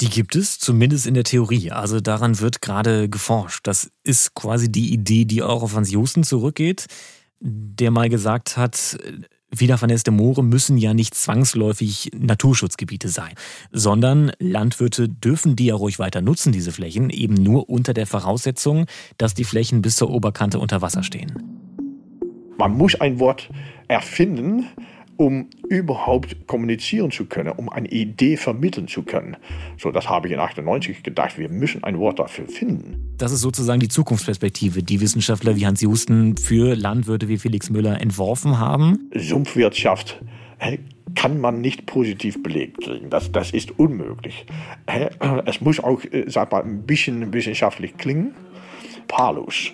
Die 0.00 0.08
gibt 0.08 0.36
es, 0.36 0.60
zumindest 0.60 1.06
in 1.06 1.14
der 1.14 1.24
Theorie. 1.24 1.72
Also 1.72 2.00
daran 2.00 2.38
wird 2.38 2.62
gerade 2.62 3.08
geforscht. 3.08 3.66
Das 3.66 3.90
ist 4.04 4.34
quasi 4.34 4.70
die 4.70 4.92
Idee, 4.92 5.24
die 5.24 5.42
auch 5.42 5.64
auf 5.64 5.74
Hans 5.74 5.90
Josten 5.90 6.22
zurückgeht, 6.22 6.86
der 7.40 7.90
mal 7.90 8.08
gesagt 8.08 8.56
hat, 8.56 8.98
Wiedervernässte 9.50 10.10
Moore 10.10 10.42
müssen 10.42 10.76
ja 10.76 10.92
nicht 10.92 11.14
zwangsläufig 11.14 12.10
Naturschutzgebiete 12.14 13.08
sein, 13.08 13.32
sondern 13.72 14.30
Landwirte 14.38 15.08
dürfen 15.08 15.56
die 15.56 15.66
ja 15.66 15.74
ruhig 15.74 15.98
weiter 15.98 16.20
nutzen, 16.20 16.52
diese 16.52 16.72
Flächen, 16.72 17.08
eben 17.08 17.34
nur 17.34 17.70
unter 17.70 17.94
der 17.94 18.06
Voraussetzung, 18.06 18.86
dass 19.16 19.34
die 19.34 19.44
Flächen 19.44 19.80
bis 19.80 19.96
zur 19.96 20.10
Oberkante 20.10 20.58
unter 20.58 20.82
Wasser 20.82 21.02
stehen. 21.02 21.32
Man 22.58 22.72
muss 22.72 22.94
ein 22.96 23.20
Wort 23.20 23.48
erfinden, 23.86 24.66
um 25.18 25.48
überhaupt 25.68 26.46
kommunizieren 26.46 27.10
zu 27.10 27.26
können, 27.26 27.50
um 27.50 27.68
eine 27.68 27.88
Idee 27.88 28.36
vermitteln 28.36 28.86
zu 28.86 29.02
können. 29.02 29.36
So, 29.76 29.90
das 29.90 30.08
habe 30.08 30.28
ich 30.28 30.32
in 30.32 30.38
98 30.38 31.02
gedacht, 31.02 31.36
wir 31.36 31.48
müssen 31.48 31.82
ein 31.82 31.98
Wort 31.98 32.20
dafür 32.20 32.46
finden. 32.46 33.14
Das 33.18 33.32
ist 33.32 33.40
sozusagen 33.40 33.80
die 33.80 33.88
Zukunftsperspektive, 33.88 34.84
die 34.84 35.00
Wissenschaftler 35.00 35.56
wie 35.56 35.66
Hans 35.66 35.80
Justen 35.82 36.36
für 36.36 36.76
Landwirte 36.76 37.28
wie 37.28 37.36
Felix 37.36 37.68
Müller 37.68 38.00
entworfen 38.00 38.60
haben. 38.60 39.10
Sumpfwirtschaft 39.12 40.22
kann 41.16 41.40
man 41.40 41.60
nicht 41.60 41.86
positiv 41.86 42.40
belegt 42.42 42.82
kriegen. 42.82 43.10
Das, 43.10 43.32
das 43.32 43.50
ist 43.50 43.76
unmöglich. 43.76 44.46
Es 45.46 45.60
muss 45.60 45.80
auch 45.80 46.04
äh, 46.04 46.26
sag 46.28 46.52
mal, 46.52 46.62
ein 46.62 46.84
bisschen 46.84 47.32
wissenschaftlich 47.32 47.96
klingen. 47.96 48.34
Palus. 49.08 49.72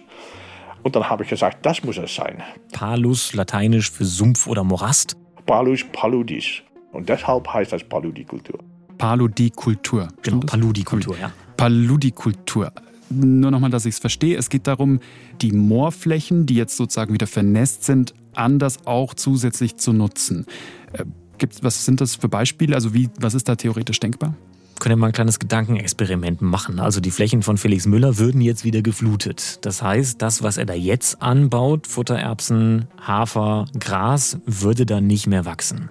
Und 0.83 0.97
dann 0.97 1.09
habe 1.09 1.25
ich 1.25 1.29
gesagt, 1.29 1.67
das 1.67 1.85
muss 1.85 1.99
es 1.99 2.15
sein. 2.15 2.43
Palus, 2.73 3.35
lateinisch 3.35 3.91
für 3.91 4.05
Sumpf 4.05 4.47
oder 4.47 4.65
Morast. 4.65 5.17
Palus 5.47 5.85
paludis. 5.93 6.63
Und 6.93 7.09
deshalb 7.09 7.53
heißt 7.53 7.73
das 7.73 7.85
Paludikultur. 7.85 8.59
Paludikultur. 8.99 10.09
Genau, 10.23 10.41
Paludikultur, 10.41 11.17
ja. 11.19 11.33
Paludikultur. 11.57 12.73
Nur 13.11 13.51
nochmal, 13.51 13.71
dass 13.71 13.85
ich 13.85 13.95
es 13.95 13.99
verstehe. 13.99 14.37
Es 14.37 14.49
geht 14.49 14.67
darum, 14.67 15.01
die 15.43 15.53
Moorflächen, 15.53 16.47
die 16.47 16.55
jetzt 16.55 16.77
sozusagen 16.77 17.13
wieder 17.13 17.27
vernässt 17.27 17.85
sind, 17.85 18.15
anders 18.35 18.87
auch 18.87 19.15
zusätzlich 19.15 19.77
zu 19.77 19.93
nutzen. 19.93 20.47
Äh, 20.93 21.05
Gibt, 21.37 21.65
was 21.65 21.85
sind 21.85 22.01
das 22.01 22.15
für 22.15 22.29
Beispiele? 22.29 22.75
Also 22.77 22.95
wie, 22.95 23.11
was 23.19 23.35
ist 23.35 23.49
da 23.49 23.57
theoretisch 23.57 23.99
denkbar? 23.99 24.35
Können 24.85 24.99
wir 24.99 25.01
mal 25.01 25.07
ein 25.07 25.13
kleines 25.15 25.39
Gedankenexperiment 25.39 26.43
machen. 26.43 26.79
Also 26.79 27.01
die 27.01 27.11
Flächen 27.11 27.41
von 27.41 27.57
Felix 27.57 27.87
Müller 27.87 28.19
würden 28.19 28.43
jetzt 28.43 28.65
wieder 28.65 28.83
geflutet. 28.83 29.65
Das 29.65 29.81
heißt, 29.81 30.21
das, 30.21 30.43
was 30.43 30.59
er 30.59 30.67
da 30.67 30.75
jetzt 30.75 31.23
anbaut, 31.23 31.87
Futtererbsen, 31.87 32.87
Hafer, 33.01 33.65
Gras, 33.81 34.37
würde 34.45 34.85
dann 34.85 35.07
nicht 35.07 35.27
mehr 35.27 35.47
wachsen. 35.47 35.89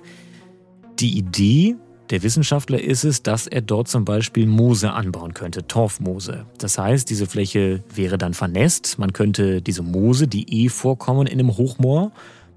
Die 0.99 1.17
Idee 1.17 1.75
der 2.11 2.21
Wissenschaftler 2.21 2.79
ist 2.79 3.03
es, 3.03 3.23
dass 3.23 3.47
er 3.47 3.61
dort 3.61 3.87
zum 3.87 4.05
Beispiel 4.05 4.45
Moose 4.45 4.91
anbauen 4.91 5.33
könnte, 5.33 5.65
Torfmoose. 5.65 6.45
Das 6.59 6.77
heißt, 6.77 7.09
diese 7.09 7.25
Fläche 7.25 7.83
wäre 7.95 8.19
dann 8.19 8.35
vernässt. 8.35 8.99
Man 8.99 9.11
könnte 9.11 9.63
diese 9.63 9.81
Moose, 9.81 10.27
die 10.27 10.65
eh 10.65 10.69
vorkommen 10.69 11.25
in 11.25 11.39
einem 11.39 11.57
Hochmoor, 11.57 12.11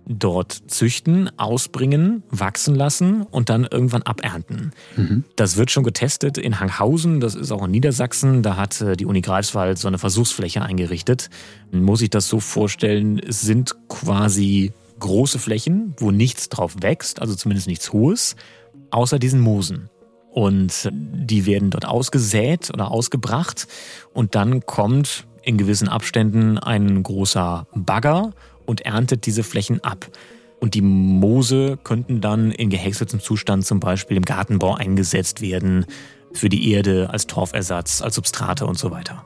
dort 0.09 0.53
züchten, 0.69 1.31
ausbringen, 1.37 2.23
wachsen 2.31 2.75
lassen 2.75 3.23
und 3.23 3.49
dann 3.49 3.65
irgendwann 3.65 4.03
abernten. 4.03 4.73
Mhm. 4.97 5.25
Das 5.35 5.57
wird 5.57 5.71
schon 5.71 5.85
getestet 5.85 6.39
in 6.39 6.61
Hanghausen, 6.61 7.21
das 7.21 7.35
ist 7.35 7.51
auch 7.51 7.65
in 7.65 7.73
Niedersachsen. 7.73 8.43
Da 8.43 8.57
hat 8.57 8.81
äh, 8.81 8.97
die 8.97 9.07
Uni 9.07 9.21
Greifswald 9.21 9.79
so 9.79 9.89
eine 9.89 9.99
Versuchsfläche 9.99 10.63
eingerichtet. 10.63 11.29
Muss 11.73 11.99
sich 11.99 12.11
das 12.11 12.29
so 12.29 12.41
vorstellen, 12.41 13.19
es 13.19 13.41
sind 13.43 13.75
quasi 13.89 14.73
große 15.01 15.39
Flächen, 15.39 15.95
wo 15.99 16.11
nichts 16.11 16.49
drauf 16.49 16.77
wächst, 16.81 17.21
also 17.21 17.35
zumindest 17.35 17.67
nichts 17.67 17.93
Hohes, 17.93 18.37
außer 18.91 19.19
diesen 19.19 19.41
Moosen. 19.41 19.91
Und 20.31 20.91
die 20.93 21.47
werden 21.47 21.71
dort 21.71 21.87
ausgesät 21.87 22.71
oder 22.73 22.91
ausgebracht 22.91 23.67
und 24.13 24.35
dann 24.35 24.65
kommt 24.67 25.27
in 25.43 25.57
gewissen 25.59 25.89
Abständen 25.89 26.59
ein 26.59 27.03
großer 27.03 27.67
Bagger 27.75 28.33
und 28.67 28.83
erntet 28.83 29.27
diese 29.27 29.43
Flächen 29.43 29.83
ab. 29.83 30.07
Und 30.61 30.75
die 30.75 30.83
Moose 30.83 31.79
könnten 31.83 32.21
dann 32.21 32.51
in 32.51 32.71
gehäckseltem 32.71 33.21
Zustand 33.21 33.67
zum 33.67 33.81
Beispiel 33.81 34.17
im 34.17 34.25
Gartenbau 34.25 34.75
eingesetzt 34.75 35.41
werden, 35.41 35.87
für 36.33 36.49
die 36.49 36.71
Erde, 36.73 37.09
als 37.11 37.27
Torfersatz, 37.27 38.03
als 38.03 38.17
Substrate 38.17 38.67
und 38.67 38.79
so 38.79 38.91
weiter. 38.91 39.25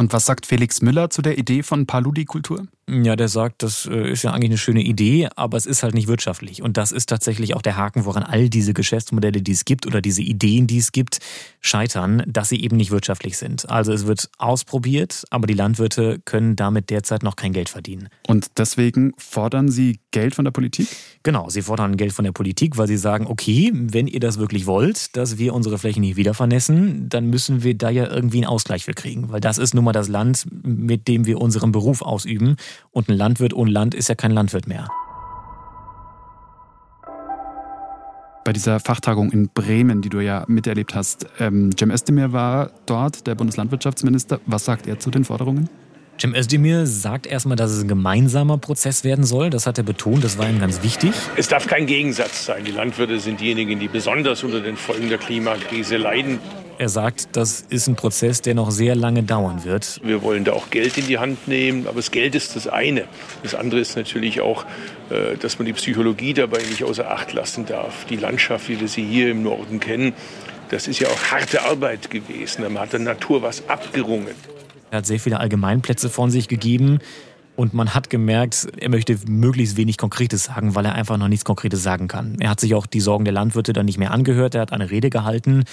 Und 0.00 0.14
was 0.14 0.24
sagt 0.24 0.46
Felix 0.46 0.80
Müller 0.80 1.10
zu 1.10 1.20
der 1.20 1.36
Idee 1.36 1.62
von 1.62 1.84
Paludikultur? 1.84 2.66
Ja, 2.90 3.14
der 3.14 3.28
sagt, 3.28 3.62
das 3.62 3.86
äh, 3.86 4.10
ist 4.10 4.24
ja 4.24 4.32
eigentlich 4.32 4.50
eine 4.50 4.58
schöne 4.58 4.82
Idee, 4.82 5.28
aber 5.36 5.56
es 5.56 5.66
ist 5.66 5.82
halt 5.82 5.94
nicht 5.94 6.08
wirtschaftlich. 6.08 6.62
Und 6.62 6.76
das 6.76 6.90
ist 6.90 7.08
tatsächlich 7.08 7.54
auch 7.54 7.62
der 7.62 7.76
Haken, 7.76 8.04
woran 8.04 8.24
all 8.24 8.48
diese 8.48 8.74
Geschäftsmodelle, 8.74 9.42
die 9.42 9.52
es 9.52 9.64
gibt 9.64 9.86
oder 9.86 10.00
diese 10.00 10.22
Ideen, 10.22 10.66
die 10.66 10.78
es 10.78 10.90
gibt, 10.90 11.18
scheitern, 11.60 12.24
dass 12.26 12.48
sie 12.48 12.60
eben 12.64 12.76
nicht 12.76 12.90
wirtschaftlich 12.90 13.38
sind. 13.38 13.70
Also 13.70 13.92
es 13.92 14.06
wird 14.06 14.28
ausprobiert, 14.38 15.24
aber 15.30 15.46
die 15.46 15.54
Landwirte 15.54 16.20
können 16.24 16.56
damit 16.56 16.90
derzeit 16.90 17.22
noch 17.22 17.36
kein 17.36 17.52
Geld 17.52 17.68
verdienen. 17.68 18.08
Und 18.26 18.58
deswegen 18.58 19.12
fordern 19.18 19.68
sie 19.68 20.00
Geld 20.10 20.34
von 20.34 20.44
der 20.44 20.52
Politik? 20.52 20.88
Genau, 21.22 21.48
sie 21.48 21.62
fordern 21.62 21.96
Geld 21.96 22.12
von 22.12 22.24
der 22.24 22.32
Politik, 22.32 22.76
weil 22.76 22.88
sie 22.88 22.96
sagen, 22.96 23.26
okay, 23.28 23.70
wenn 23.74 24.08
ihr 24.08 24.20
das 24.20 24.38
wirklich 24.38 24.66
wollt, 24.66 25.16
dass 25.16 25.38
wir 25.38 25.54
unsere 25.54 25.78
Flächen 25.78 26.00
nicht 26.00 26.16
wieder 26.16 26.34
vernässen, 26.34 27.08
dann 27.08 27.30
müssen 27.30 27.62
wir 27.62 27.74
da 27.74 27.90
ja 27.90 28.08
irgendwie 28.08 28.38
einen 28.38 28.46
Ausgleich 28.46 28.84
für 28.84 28.94
kriegen. 28.94 29.30
Weil 29.30 29.40
das 29.40 29.58
ist 29.58 29.74
nun 29.74 29.84
mal 29.84 29.89
das 29.92 30.08
Land, 30.08 30.46
mit 30.62 31.08
dem 31.08 31.26
wir 31.26 31.40
unseren 31.40 31.72
Beruf 31.72 32.02
ausüben. 32.02 32.56
Und 32.90 33.08
ein 33.08 33.16
Landwirt 33.16 33.54
ohne 33.54 33.70
Land 33.70 33.94
ist 33.94 34.08
ja 34.08 34.14
kein 34.14 34.30
Landwirt 34.30 34.66
mehr. 34.66 34.88
Bei 38.44 38.52
dieser 38.52 38.80
Fachtagung 38.80 39.30
in 39.30 39.50
Bremen, 39.50 40.00
die 40.00 40.08
du 40.08 40.20
ja 40.20 40.44
miterlebt 40.48 40.94
hast, 40.94 41.26
ähm, 41.38 41.70
Cem 41.78 41.90
Özdemir 41.90 42.32
war 42.32 42.70
dort, 42.86 43.26
der 43.26 43.34
Bundeslandwirtschaftsminister. 43.34 44.40
Was 44.46 44.64
sagt 44.64 44.86
er 44.86 44.98
zu 44.98 45.10
den 45.10 45.24
Forderungen? 45.24 45.68
Cem 46.20 46.34
Özdemir 46.34 46.86
sagt 46.86 47.26
erstmal, 47.26 47.56
dass 47.56 47.70
es 47.70 47.82
ein 47.82 47.88
gemeinsamer 47.88 48.58
Prozess 48.58 49.04
werden 49.04 49.24
soll. 49.24 49.50
Das 49.50 49.66
hat 49.66 49.78
er 49.78 49.84
betont, 49.84 50.22
das 50.22 50.36
war 50.36 50.48
ihm 50.48 50.58
ganz 50.58 50.82
wichtig. 50.82 51.12
Es 51.36 51.48
darf 51.48 51.66
kein 51.66 51.86
Gegensatz 51.86 52.46
sein. 52.46 52.64
Die 52.64 52.72
Landwirte 52.72 53.20
sind 53.20 53.40
diejenigen, 53.40 53.78
die 53.78 53.88
besonders 53.88 54.42
unter 54.42 54.60
den 54.60 54.76
Folgen 54.76 55.08
der 55.08 55.18
Klimakrise 55.18 55.96
leiden. 55.96 56.38
Er 56.80 56.88
sagt, 56.88 57.36
das 57.36 57.66
ist 57.68 57.88
ein 57.88 57.94
Prozess, 57.94 58.40
der 58.40 58.54
noch 58.54 58.70
sehr 58.70 58.94
lange 58.94 59.22
dauern 59.22 59.64
wird. 59.64 60.00
Wir 60.02 60.22
wollen 60.22 60.44
da 60.44 60.54
auch 60.54 60.70
Geld 60.70 60.96
in 60.96 61.06
die 61.06 61.18
Hand 61.18 61.46
nehmen, 61.46 61.86
aber 61.86 61.96
das 61.96 62.10
Geld 62.10 62.34
ist 62.34 62.56
das 62.56 62.66
eine. 62.68 63.04
Das 63.42 63.54
andere 63.54 63.80
ist 63.80 63.96
natürlich 63.96 64.40
auch, 64.40 64.64
äh, 65.10 65.36
dass 65.36 65.58
man 65.58 65.66
die 65.66 65.74
Psychologie 65.74 66.32
dabei 66.32 66.56
nicht 66.56 66.82
außer 66.82 67.10
Acht 67.10 67.34
lassen 67.34 67.66
darf. 67.66 68.06
Die 68.06 68.16
Landschaft, 68.16 68.70
wie 68.70 68.80
wir 68.80 68.88
sie 68.88 69.04
hier 69.04 69.30
im 69.30 69.42
Norden 69.42 69.78
kennen, 69.78 70.14
das 70.70 70.88
ist 70.88 71.00
ja 71.00 71.08
auch 71.08 71.22
harte 71.30 71.62
Arbeit 71.64 72.10
gewesen. 72.10 72.62
Man 72.62 72.78
hat 72.78 72.94
der 72.94 73.00
Natur 73.00 73.42
was 73.42 73.68
abgerungen. 73.68 74.34
Er 74.90 74.98
hat 74.98 75.06
sehr 75.06 75.20
viele 75.20 75.38
Allgemeinplätze 75.38 76.08
von 76.08 76.30
sich 76.30 76.48
gegeben. 76.48 77.00
Und 77.56 77.74
man 77.74 77.92
hat 77.92 78.08
gemerkt, 78.08 78.68
er 78.78 78.88
möchte 78.88 79.18
möglichst 79.26 79.76
wenig 79.76 79.98
Konkretes 79.98 80.44
sagen, 80.44 80.74
weil 80.74 80.86
er 80.86 80.94
einfach 80.94 81.18
noch 81.18 81.28
nichts 81.28 81.44
Konkretes 81.44 81.82
sagen 81.82 82.08
kann. 82.08 82.36
Er 82.40 82.48
hat 82.48 82.58
sich 82.58 82.74
auch 82.74 82.86
die 82.86 83.00
Sorgen 83.00 83.26
der 83.26 83.34
Landwirte 83.34 83.74
dann 83.74 83.84
nicht 83.84 83.98
mehr 83.98 84.12
angehört. 84.12 84.54
Er 84.54 84.62
hat 84.62 84.72
eine 84.72 84.90
Rede 84.90 85.10
gehalten, 85.10 85.64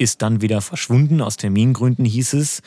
ist 0.00 0.22
dann 0.22 0.40
wieder 0.40 0.62
verschwunden. 0.62 1.20
Aus 1.20 1.36
Termingründen 1.36 2.04
hieß 2.04 2.32
es. 2.32 2.62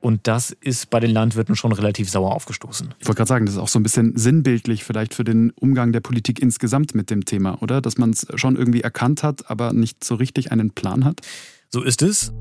Und 0.00 0.26
das 0.26 0.50
ist 0.50 0.90
bei 0.90 0.98
den 0.98 1.12
Landwirten 1.12 1.54
schon 1.54 1.70
relativ 1.70 2.10
sauer 2.10 2.34
aufgestoßen. 2.34 2.92
Ich 2.98 3.06
wollte 3.06 3.18
gerade 3.18 3.28
sagen, 3.28 3.46
das 3.46 3.54
ist 3.54 3.60
auch 3.60 3.68
so 3.68 3.78
ein 3.78 3.84
bisschen 3.84 4.16
sinnbildlich 4.16 4.82
vielleicht 4.82 5.14
für 5.14 5.22
den 5.22 5.52
Umgang 5.52 5.92
der 5.92 6.00
Politik 6.00 6.42
insgesamt 6.42 6.96
mit 6.96 7.08
dem 7.08 7.24
Thema, 7.24 7.62
oder? 7.62 7.80
Dass 7.80 7.98
man 7.98 8.10
es 8.10 8.26
schon 8.34 8.56
irgendwie 8.56 8.80
erkannt 8.80 9.22
hat, 9.22 9.48
aber 9.48 9.72
nicht 9.72 10.02
so 10.02 10.16
richtig 10.16 10.50
einen 10.50 10.72
Plan 10.72 11.04
hat. 11.04 11.20
So 11.70 11.82
ist 11.82 12.02
es. 12.02 12.32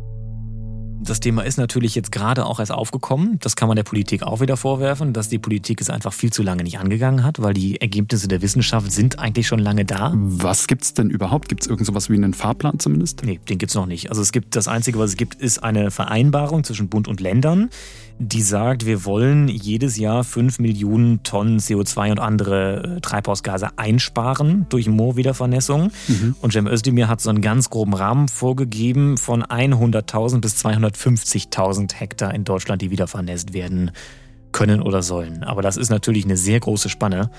Das 1.03 1.19
Thema 1.19 1.41
ist 1.41 1.57
natürlich 1.57 1.95
jetzt 1.95 2.11
gerade 2.11 2.45
auch 2.45 2.59
erst 2.59 2.71
aufgekommen. 2.71 3.39
Das 3.41 3.55
kann 3.55 3.67
man 3.67 3.75
der 3.75 3.83
Politik 3.83 4.21
auch 4.21 4.39
wieder 4.39 4.55
vorwerfen, 4.55 5.13
dass 5.13 5.29
die 5.29 5.39
Politik 5.39 5.81
es 5.81 5.89
einfach 5.89 6.13
viel 6.13 6.31
zu 6.31 6.43
lange 6.43 6.61
nicht 6.61 6.77
angegangen 6.77 7.23
hat, 7.23 7.41
weil 7.41 7.55
die 7.55 7.81
Ergebnisse 7.81 8.27
der 8.27 8.43
Wissenschaft 8.43 8.91
sind 8.91 9.17
eigentlich 9.17 9.47
schon 9.47 9.57
lange 9.57 9.83
da. 9.83 10.13
Was 10.15 10.67
gibt 10.67 10.83
es 10.83 10.93
denn 10.93 11.09
überhaupt? 11.09 11.49
Gibt 11.49 11.63
es 11.63 11.67
irgend 11.67 11.87
sowas 11.87 12.11
wie 12.11 12.15
einen 12.15 12.35
Fahrplan 12.35 12.77
zumindest? 12.77 13.23
Nee, 13.25 13.39
den 13.49 13.57
gibt 13.57 13.71
es 13.71 13.75
noch 13.75 13.87
nicht. 13.87 14.09
Also 14.09 14.21
es 14.21 14.31
gibt 14.31 14.55
das 14.55 14.67
Einzige, 14.67 14.99
was 14.99 15.11
es 15.11 15.17
gibt, 15.17 15.41
ist 15.41 15.63
eine 15.63 15.89
Vereinbarung 15.89 16.63
zwischen 16.63 16.87
Bund 16.87 17.07
und 17.07 17.19
Ländern, 17.19 17.71
die 18.19 18.43
sagt, 18.43 18.85
wir 18.85 19.03
wollen 19.05 19.47
jedes 19.47 19.97
Jahr 19.97 20.23
5 20.23 20.59
Millionen 20.59 21.23
Tonnen 21.23 21.57
CO2 21.57 22.11
und 22.11 22.19
andere 22.19 22.97
äh, 22.97 23.01
Treibhausgase 23.01 23.69
einsparen 23.77 24.67
durch 24.69 24.87
Moorwiedervernässung. 24.87 25.91
Mhm. 26.07 26.35
Und 26.39 26.53
Cem 26.53 26.67
Özdemir 26.67 27.07
hat 27.07 27.19
so 27.19 27.31
einen 27.31 27.41
ganz 27.41 27.71
groben 27.71 27.95
Rahmen 27.95 28.27
vorgegeben 28.27 29.17
von 29.17 29.43
100.000 29.43 30.39
bis 30.39 30.55
250.000 30.91 31.93
Hektar 31.95 32.33
in 32.33 32.43
Deutschland, 32.43 32.81
die 32.81 32.91
wieder 32.91 33.07
vernässt 33.07 33.53
werden 33.53 33.91
können 34.51 34.81
oder 34.81 35.01
sollen. 35.01 35.43
Aber 35.43 35.61
das 35.61 35.77
ist 35.77 35.89
natürlich 35.89 36.25
eine 36.25 36.37
sehr 36.37 36.59
große 36.59 36.89
Spanne 36.89 37.29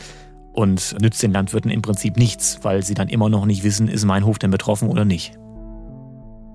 und 0.53 1.01
nützt 1.01 1.23
den 1.23 1.33
Landwirten 1.33 1.71
im 1.71 1.83
Prinzip 1.83 2.17
nichts, 2.17 2.59
weil 2.63 2.83
sie 2.83 2.95
dann 2.95 3.09
immer 3.09 3.29
noch 3.29 3.47
nicht 3.47 3.65
wissen, 3.65 3.89
ist 3.89 4.05
mein 4.05 4.25
Hof 4.25 4.39
denn 4.39 4.51
betroffen 4.51 4.89
oder 4.89 5.05
nicht. 5.05 5.39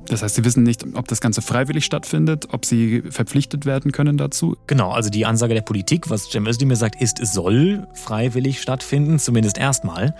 Das 0.10 0.24
heißt, 0.24 0.36
Sie 0.36 0.46
wissen 0.46 0.64
nicht, 0.64 0.86
ob 0.94 1.08
das 1.08 1.20
Ganze 1.20 1.42
freiwillig 1.42 1.84
stattfindet, 1.84 2.48
ob 2.54 2.66
Sie 2.66 3.02
verpflichtet 3.10 3.66
werden 3.66 3.92
können 3.92 4.18
dazu? 4.18 4.56
Genau, 4.66 4.92
also 4.92 5.10
die 5.10 5.26
Ansage 5.26 5.54
der 5.54 5.62
Politik, 5.62 6.10
was 6.10 6.30
Cem 6.30 6.48
Özdemir 6.48 6.78
sagt, 6.78 7.02
ist, 7.02 7.20
es 7.20 7.34
soll 7.34 7.88
freiwillig 7.94 8.62
stattfinden, 8.62 9.20
zumindest 9.20 9.58
erstmal. 9.58 10.16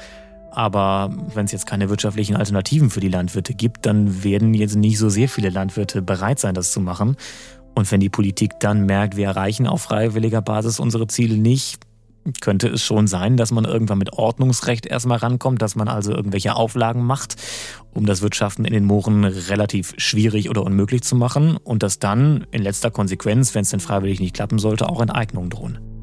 Aber 0.58 1.12
wenn 1.36 1.46
es 1.46 1.52
jetzt 1.52 1.67
keine 1.67 1.88
wirtschaftlichen 1.91 2.36
Alternativen 2.36 2.89
für 2.89 3.00
die 3.00 3.10
Landwirte 3.10 3.54
gibt, 3.54 3.86
dann 3.86 4.24
werden 4.24 4.56
jetzt 4.56 4.76
nicht 4.76 4.98
so 4.98 5.08
sehr 5.08 5.30
viele 5.30 5.52
Landwirte 5.52 6.02
bereit 6.02 6.39
sein, 6.39 6.56
das 6.56 6.72
zu 6.72 6.82
machen. 6.82 7.15
Und 7.76 7.91
wenn 7.91 8.00
die 8.00 8.10
Politik 8.10 8.60
dann 8.60 8.88
merkt, 8.88 9.17
wir 9.17 9.28
erreichen 9.28 9.67
auf 9.67 9.84
freiwilliger 9.84 10.41
Basis 10.41 10.80
unsere 10.80 11.06
Ziele 11.06 11.38
nicht, 11.38 11.78
könnte 12.41 12.70
es 12.70 12.82
schon 12.82 13.06
sein, 13.06 13.38
dass 13.38 13.52
man 13.52 13.65
irgendwann 13.65 14.00
mit 14.00 14.13
Ordnungsrecht 14.13 14.88
erstmal 14.88 15.20
rankommt, 15.20 15.62
dass 15.62 15.76
man 15.76 15.88
also 15.88 16.12
irgendwelche 16.12 16.56
Auflagen 16.56 17.04
macht, 17.04 17.36
um 17.93 18.08
das 18.08 18.24
Wirtschaften 18.24 18.65
in 18.65 18.74
den 18.74 18.84
Mooren 18.84 19.26
relativ 19.26 19.93
schwierig 19.98 20.50
oder 20.50 20.63
unmöglich 20.63 21.04
zu 21.04 21.15
machen 21.15 21.58
und 21.58 21.84
dass 21.84 22.00
dann 22.00 22.48
in 22.50 22.63
letzter 22.63 22.89
Konsequenz, 22.89 23.54
wenn 23.54 23.62
es 23.62 23.70
denn 23.70 23.80
freiwillig 23.80 24.20
nicht 24.20 24.34
klappen 24.34 24.58
sollte, 24.58 24.89
auch 24.89 25.02
Enteignungen 25.02 25.52
drohen. 25.52 25.97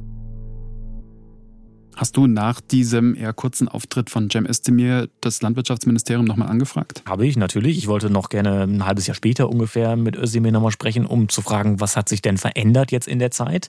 Hast 1.97 2.17
du 2.17 2.27
nach 2.27 2.61
diesem 2.61 3.15
eher 3.15 3.33
kurzen 3.33 3.69
Auftritt 3.69 4.11
von 4.11 4.29
Cem 4.31 4.47
Özdemir 4.47 5.09
das 5.21 5.43
Landwirtschaftsministerium 5.43 6.25
nochmal 6.25 6.49
angefragt? 6.49 7.03
Habe 7.07 7.27
ich, 7.27 7.37
natürlich. 7.37 7.79
Ich 7.79 7.87
wollte 7.87 8.11
noch 8.11 8.31
gerne 8.31 8.63
ein 8.63 8.85
halbes 8.85 9.07
Jahr 9.07 9.15
später 9.15 9.49
ungefähr 9.49 9.95
mit 9.97 10.17
Özdemir 10.17 10.51
nochmal 10.51 10.73
sprechen, 10.73 11.07
um 11.07 11.29
zu 11.29 11.41
fragen, 11.41 11.81
was 11.81 11.97
hat 11.97 12.09
sich 12.09 12.21
denn 12.21 12.37
verändert 12.37 12.91
jetzt 12.91 13.07
in 13.07 13.21
der 13.21 13.31
Zeit? 13.31 13.69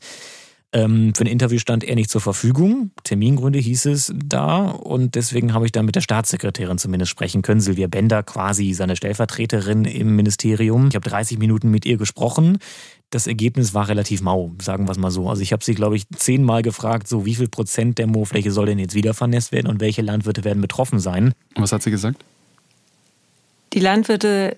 Ähm, 0.76 1.14
für 1.16 1.24
ein 1.24 1.28
Interview 1.28 1.58
stand 1.58 1.86
er 1.86 1.96
nicht 1.96 2.10
zur 2.10 2.20
Verfügung. 2.20 2.92
Termingründe 3.06 3.60
hieß 3.60 3.86
es 3.86 4.14
da. 4.14 4.58
Und 4.58 5.16
deswegen 5.16 5.54
habe 5.54 5.66
ich 5.66 5.72
dann 5.72 5.86
mit 5.86 5.96
der 5.96 6.02
Staatssekretärin 6.02 6.78
zumindest 6.78 7.12
sprechen 7.12 7.42
können. 7.42 7.62
Silvia 7.62 7.88
Bender, 7.88 8.24
quasi 8.24 8.74
seine 8.74 8.98
Stellvertreterin 8.98 9.86
im 9.86 10.18
Ministerium. 10.18 10.90
Ich 10.90 10.96
habe 10.96 11.10
30 11.10 11.40
Minuten 11.40 11.72
mit 11.72 11.86
ihr 11.86 11.96
gesprochen. 11.96 12.58
Das 13.10 13.26
Ergebnis 13.26 13.74
war 13.74 13.88
relativ 13.88 14.22
mau, 14.22 14.52
sagen 14.62 14.86
wir 14.86 14.92
es 14.92 14.98
mal 14.98 15.12
so. 15.12 15.30
Also 15.30 15.42
ich 15.42 15.54
habe 15.54 15.64
sie, 15.64 15.76
glaube 15.76 15.96
ich, 15.96 16.08
zehnmal 16.18 16.62
gefragt, 16.62 17.08
so 17.08 17.26
wie 17.26 17.36
viel 17.36 17.48
Prozent 17.48 17.98
der 17.98 18.08
Moorfläche 18.08 18.52
soll 18.52 18.66
denn 18.66 18.80
jetzt 18.80 18.96
wieder 18.96 19.14
vernässt 19.14 19.54
werden 19.54 19.68
und 19.68 19.80
welche 19.80 20.02
Landwirte 20.02 20.44
werden 20.44 20.60
betroffen 20.60 21.00
sein. 21.00 21.34
Und 21.56 21.64
was 21.64 21.72
hat 21.72 21.84
sie 21.84 21.92
gesagt? 21.92 22.22
Die 23.72 23.80
Landwirte 23.80 24.58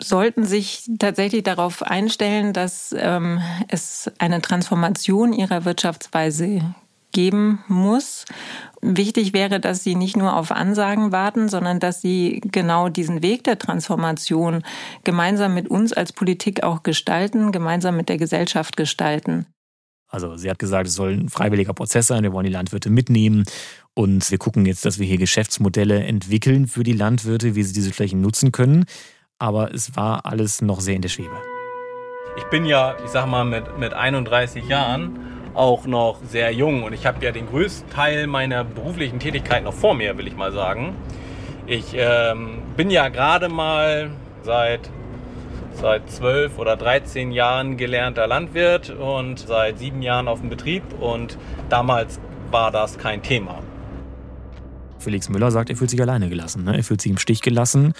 sollten 0.00 0.44
sich 0.44 0.88
tatsächlich 0.98 1.42
darauf 1.42 1.82
einstellen, 1.82 2.52
dass 2.52 2.94
ähm, 2.96 3.40
es 3.68 4.10
eine 4.18 4.40
Transformation 4.40 5.32
ihrer 5.32 5.64
Wirtschaftsweise 5.64 6.74
geben 7.12 7.64
muss. 7.68 8.24
Wichtig 8.80 9.32
wäre, 9.32 9.60
dass 9.60 9.82
sie 9.82 9.94
nicht 9.94 10.16
nur 10.16 10.36
auf 10.36 10.52
Ansagen 10.52 11.10
warten, 11.10 11.48
sondern 11.48 11.80
dass 11.80 12.00
sie 12.00 12.40
genau 12.44 12.88
diesen 12.88 13.22
Weg 13.22 13.44
der 13.44 13.58
Transformation 13.58 14.62
gemeinsam 15.04 15.54
mit 15.54 15.68
uns 15.68 15.92
als 15.92 16.12
Politik 16.12 16.62
auch 16.62 16.82
gestalten, 16.82 17.50
gemeinsam 17.50 17.96
mit 17.96 18.08
der 18.08 18.18
Gesellschaft 18.18 18.76
gestalten. 18.76 19.46
Also 20.10 20.36
sie 20.36 20.48
hat 20.48 20.58
gesagt, 20.58 20.88
es 20.88 20.94
soll 20.94 21.12
ein 21.12 21.28
freiwilliger 21.28 21.74
Prozess 21.74 22.06
sein, 22.06 22.22
wir 22.22 22.32
wollen 22.32 22.46
die 22.46 22.52
Landwirte 22.52 22.88
mitnehmen 22.88 23.44
und 23.94 24.30
wir 24.30 24.38
gucken 24.38 24.64
jetzt, 24.64 24.84
dass 24.86 24.98
wir 24.98 25.06
hier 25.06 25.18
Geschäftsmodelle 25.18 26.02
entwickeln 26.04 26.66
für 26.66 26.82
die 26.82 26.94
Landwirte, 26.94 27.54
wie 27.56 27.62
sie 27.62 27.74
diese 27.74 27.92
Flächen 27.92 28.20
nutzen 28.20 28.52
können 28.52 28.86
aber 29.38 29.72
es 29.72 29.96
war 29.96 30.26
alles 30.26 30.62
noch 30.62 30.80
sehr 30.80 30.96
in 30.96 31.02
der 31.02 31.08
Schwebe. 31.08 31.36
Ich 32.36 32.44
bin 32.44 32.64
ja, 32.64 32.96
ich 33.04 33.10
sag 33.10 33.26
mal, 33.26 33.44
mit, 33.44 33.78
mit 33.78 33.94
31 33.94 34.68
Jahren 34.68 35.18
auch 35.54 35.86
noch 35.86 36.20
sehr 36.28 36.52
jung 36.52 36.84
und 36.84 36.92
ich 36.92 37.06
habe 37.06 37.24
ja 37.24 37.32
den 37.32 37.46
größten 37.46 37.90
Teil 37.90 38.26
meiner 38.26 38.64
beruflichen 38.64 39.18
Tätigkeit 39.18 39.64
noch 39.64 39.74
vor 39.74 39.94
mir, 39.94 40.16
will 40.16 40.26
ich 40.26 40.36
mal 40.36 40.52
sagen. 40.52 40.94
Ich 41.66 41.94
ähm, 41.94 42.62
bin 42.76 42.90
ja 42.90 43.08
gerade 43.08 43.48
mal 43.48 44.10
seit 44.42 44.90
seit 45.72 46.10
12 46.10 46.58
oder 46.58 46.76
13 46.76 47.30
Jahren 47.30 47.76
gelernter 47.76 48.26
Landwirt 48.26 48.90
und 48.90 49.38
seit 49.38 49.78
sieben 49.78 50.02
Jahren 50.02 50.26
auf 50.26 50.40
dem 50.40 50.48
Betrieb 50.48 50.82
und 50.98 51.38
damals 51.68 52.18
war 52.50 52.72
das 52.72 52.98
kein 52.98 53.22
Thema. 53.22 53.60
Felix 54.98 55.28
Müller 55.28 55.52
sagt, 55.52 55.70
er 55.70 55.76
fühlt 55.76 55.90
sich 55.90 56.02
alleine 56.02 56.28
gelassen. 56.28 56.64
Ne? 56.64 56.76
Er 56.76 56.82
fühlt 56.82 57.00
sich 57.00 57.12
im 57.12 57.18
Stich 57.18 57.42
gelassen 57.42 57.94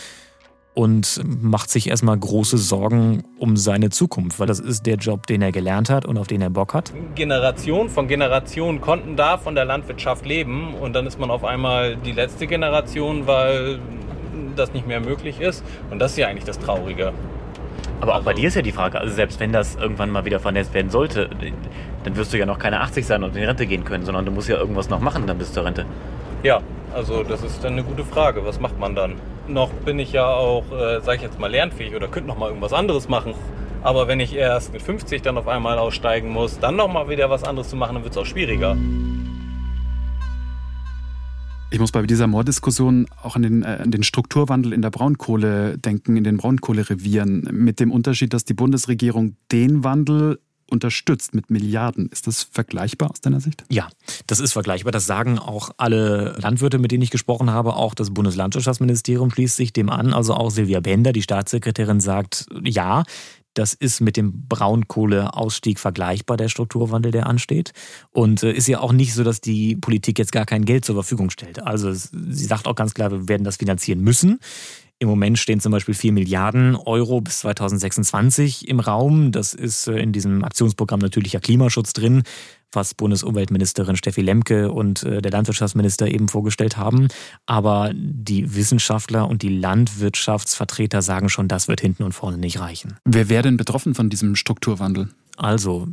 und 0.79 1.21
macht 1.43 1.71
sich 1.71 1.89
erstmal 1.89 2.17
große 2.17 2.57
Sorgen 2.57 3.25
um 3.41 3.57
seine 3.57 3.91
Zukunft, 3.91 4.39
weil 4.39 4.47
das 4.47 4.61
ist 4.61 4.87
der 4.87 4.95
Job, 4.95 5.27
den 5.27 5.43
er 5.43 5.51
gelernt 5.51 5.91
hat 5.91 6.07
und 6.07 6.17
auf 6.19 6.29
den 6.29 6.41
er 6.41 6.51
Bock 6.51 6.73
hat. 6.73 6.93
Generation 7.17 7.89
von 7.89 8.07
Generation 8.07 8.81
konnten 8.81 9.17
da 9.17 9.39
von 9.39 9.57
der 9.57 9.65
Landwirtschaft 9.65 10.25
leben 10.25 10.75
und 10.75 10.93
dann 10.93 11.05
ist 11.05 11.19
man 11.19 11.33
auf 11.33 11.43
einmal 11.43 11.97
die 11.97 12.13
letzte 12.13 12.47
Generation, 12.47 13.27
weil 13.27 13.81
das 14.55 14.73
nicht 14.73 14.87
mehr 14.87 15.01
möglich 15.01 15.41
ist 15.41 15.65
und 15.91 15.99
das 15.99 16.13
ist 16.13 16.19
ja 16.19 16.29
eigentlich 16.29 16.45
das 16.45 16.61
Traurige. 16.61 17.13
Aber 18.01 18.15
auch 18.15 18.23
bei 18.23 18.35
dir 18.35 18.47
ist 18.47 18.55
ja 18.55 18.63
die 18.63 18.71
Frage, 18.71 19.01
also 19.01 19.13
selbst 19.13 19.41
wenn 19.41 19.51
das 19.51 19.75
irgendwann 19.75 20.11
mal 20.11 20.25
wieder 20.27 20.39
vernetzt 20.39 20.75
werden 20.75 20.91
sollte, 20.91 21.29
dann 22.05 22.15
wirst 22.17 22.33
du 22.33 22.39
ja 22.39 22.47
noch 22.47 22.61
keine 22.61 22.83
80 22.83 23.05
sein 23.05 23.25
und 23.25 23.37
in 23.37 23.43
Rente 23.43 23.67
gehen 23.67 23.83
können, 23.83 24.05
sondern 24.05 24.25
du 24.25 24.31
musst 24.31 24.49
ja 24.49 24.57
irgendwas 24.57 24.89
noch 24.89 25.01
machen 25.01 25.27
dann 25.27 25.39
bis 25.39 25.53
zur 25.53 25.65
Rente. 25.65 25.87
Ja, 26.45 26.61
also 26.95 27.25
das 27.25 27.43
ist 27.43 27.65
dann 27.65 27.73
eine 27.73 27.83
gute 27.83 28.05
Frage. 28.05 28.45
Was 28.45 28.61
macht 28.61 28.79
man 28.79 28.95
dann? 28.95 29.17
Noch 29.49 29.71
bin 29.71 29.99
ich 29.99 30.13
ja 30.13 30.27
auch, 30.27 30.65
äh, 30.73 31.01
sage 31.01 31.17
ich 31.17 31.23
jetzt 31.23 31.39
mal, 31.41 31.51
lernfähig 31.51 31.95
oder 31.95 32.07
könnte 32.09 32.29
noch 32.29 32.39
mal 32.39 32.49
irgendwas 32.49 32.73
anderes 32.73 33.09
machen. 33.09 33.35
Aber 33.83 34.07
wenn 34.07 34.21
ich 34.21 34.35
erst 34.35 34.73
mit 34.73 34.83
50 34.83 35.23
dann 35.23 35.39
auf 35.39 35.49
einmal 35.49 35.79
aussteigen 35.79 36.31
muss, 36.31 36.59
dann 36.59 36.77
noch 36.77 36.93
mal 36.93 37.09
wieder 37.09 37.31
was 37.31 37.45
anderes 37.45 37.71
zu 37.71 37.77
machen, 37.77 37.95
dann 37.95 38.05
wird 38.05 38.13
es 38.13 38.19
auch 38.19 38.27
schwieriger. 38.27 38.77
Ich 41.71 41.79
muss 41.79 41.93
bei 41.93 42.03
dieser 42.03 42.27
Morddiskussion 42.27 43.07
auch 43.23 43.37
an 43.37 43.43
den, 43.43 43.63
äh, 43.63 43.79
an 43.83 43.91
den 43.91 44.03
Strukturwandel 44.03 44.73
in 44.73 44.83
der 44.83 44.91
Braunkohle 44.91 45.79
denken, 45.79 46.17
in 46.17 46.25
den 46.25 46.39
Braunkohlerevieren, 46.39 47.49
mit 47.53 47.79
dem 47.79 47.91
Unterschied, 47.91 48.33
dass 48.33 48.45
die 48.45 48.55
Bundesregierung 48.55 49.37
den 49.53 49.85
Wandel 49.85 50.41
unterstützt 50.71 51.35
mit 51.35 51.51
Milliarden. 51.51 52.09
Ist 52.11 52.27
das 52.27 52.43
vergleichbar 52.43 53.11
aus 53.11 53.21
deiner 53.21 53.41
Sicht? 53.41 53.65
Ja, 53.71 53.89
das 54.27 54.41
ist 54.41 54.53
vergleichbar. 54.53 54.93
Das 54.93 55.07
sagen 55.07 55.39
auch 55.39 55.71
alle 55.77 56.37
Landwirte, 56.39 56.79
mit 56.79 56.93
denen 56.93 57.03
ich 57.03 57.11
gesprochen 57.11 57.51
habe. 57.51 57.75
Auch 57.75 57.95
das 57.95 58.11
Bundeslandwirtschaftsministerium 58.11 59.31
schließt 59.31 59.57
sich 59.57 59.73
dem 59.73 59.91
an. 59.91 60.13
Also 60.13 60.35
auch 60.35 60.51
Silvia 60.51 60.81
Bender, 60.81 61.13
die 61.13 61.23
Staatssekretärin, 61.23 62.01
sagt, 62.01 62.47
ja, 62.65 63.05
das 63.55 63.75
ist 63.75 64.01
mit 64.01 64.17
dem 64.17 64.47
Braunkohleausstieg 64.49 65.81
vergleichbar, 65.81 66.37
der 66.37 66.49
Strukturwandel, 66.49 67.11
der 67.11 67.27
ansteht. 67.27 67.73
Und 68.11 68.43
äh, 68.43 68.53
ist 68.53 68.69
ja 68.69 68.81
auch 68.81 68.93
nicht 68.93 69.15
so, 69.15 69.25
dass 69.25 69.41
die 69.41 69.77
Politik 69.77 70.19
jetzt 70.19 70.33
gar 70.33 70.47
kein 70.47 70.65
Geld 70.65 70.85
zur 70.85 70.95
Verfügung 70.95 71.31
stellt. 71.31 71.63
Also 71.63 71.93
sie 71.93 72.45
sagt 72.45 72.67
auch 72.67 72.77
ganz 72.77 72.95
klar, 72.95 73.11
wir 73.11 73.29
werden 73.29 73.45
das 73.45 73.57
finanzieren 73.57 74.01
müssen. 74.01 74.39
Im 75.01 75.09
Moment 75.09 75.39
stehen 75.39 75.61
zum 75.61 75.71
Beispiel 75.71 75.95
4 75.95 76.13
Milliarden 76.13 76.75
Euro 76.75 77.21
bis 77.21 77.39
2026 77.39 78.67
im 78.67 78.81
Raum. 78.81 79.31
Das 79.31 79.55
ist 79.55 79.87
äh, 79.87 79.99
in 79.99 80.13
diesem 80.13 80.43
Aktionsprogramm 80.43 80.99
natürlicher 80.99 81.39
Klimaschutz 81.39 81.93
drin, 81.93 82.25
was 82.73 82.95
Bundesumweltministerin 82.95 83.97
Steffi 83.97 84.23
Lemke 84.23 84.73
und 84.73 85.05
äh, 85.05 85.23
der 85.23 85.31
Landwirtschaftsminister 85.31 86.09
eben 86.09 86.27
vorgestellt 86.27 86.77
haben. 86.77 87.09
Aber 87.47 87.93
die 87.95 88.57
Wissenschaftler 88.57 89.29
und 89.29 89.43
die 89.43 89.57
Landwirtschaftsvertreter 89.57 91.01
sagen 91.01 91.29
schon, 91.29 91.47
das 91.47 91.69
wird 91.69 91.81
hinten 91.81 92.03
und 92.03 92.13
vorne 92.13 92.37
nicht 92.37 92.59
reichen. 92.59 92.97
Wer 93.05 93.29
wäre 93.29 93.43
denn 93.43 93.57
betroffen 93.57 93.95
von 93.95 94.11
diesem 94.11 94.35
Strukturwandel? 94.35 95.11
Also 95.37 95.87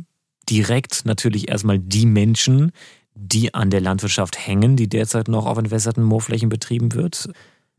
direkt 0.50 1.04
natürlich 1.04 1.48
erstmal 1.48 1.78
die 1.78 2.06
Menschen, 2.06 2.72
die 3.14 3.54
an 3.54 3.70
der 3.70 3.80
Landwirtschaft 3.80 4.46
hängen, 4.46 4.76
die 4.76 4.88
derzeit 4.88 5.28
noch 5.28 5.46
auf 5.46 5.58
entwässerten 5.58 6.02
Moorflächen 6.02 6.48
betrieben 6.48 6.92
wird. 6.92 7.30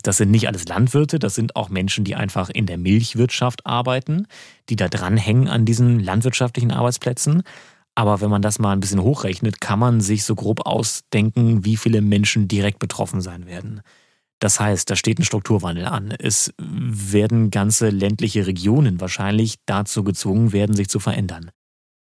Das 0.03 0.17
sind 0.17 0.31
nicht 0.31 0.47
alles 0.47 0.67
Landwirte, 0.67 1.19
das 1.19 1.35
sind 1.35 1.55
auch 1.55 1.69
Menschen, 1.69 2.03
die 2.03 2.15
einfach 2.15 2.49
in 2.49 2.65
der 2.65 2.77
Milchwirtschaft 2.77 3.65
arbeiten, 3.65 4.27
die 4.69 4.75
da 4.75 4.87
dranhängen 4.87 5.47
an 5.47 5.65
diesen 5.65 5.99
landwirtschaftlichen 5.99 6.71
Arbeitsplätzen. 6.71 7.43
Aber 7.95 8.21
wenn 8.21 8.29
man 8.29 8.43
das 8.43 8.59
mal 8.59 8.73
ein 8.73 8.79
bisschen 8.79 9.01
hochrechnet, 9.01 9.59
kann 9.59 9.79
man 9.79 10.01
sich 10.01 10.23
so 10.23 10.35
grob 10.35 10.67
ausdenken, 10.67 11.65
wie 11.65 11.77
viele 11.77 12.01
Menschen 12.01 12.47
direkt 12.47 12.77
betroffen 12.77 13.21
sein 13.21 13.47
werden. 13.47 13.81
Das 14.39 14.59
heißt, 14.59 14.87
da 14.89 14.95
steht 14.95 15.17
ein 15.17 15.25
Strukturwandel 15.25 15.85
an. 15.85 16.11
Es 16.11 16.53
werden 16.59 17.49
ganze 17.49 17.89
ländliche 17.89 18.45
Regionen 18.45 19.01
wahrscheinlich 19.01 19.55
dazu 19.65 20.03
gezwungen 20.03 20.53
werden, 20.53 20.75
sich 20.75 20.89
zu 20.89 20.99
verändern. 20.99 21.49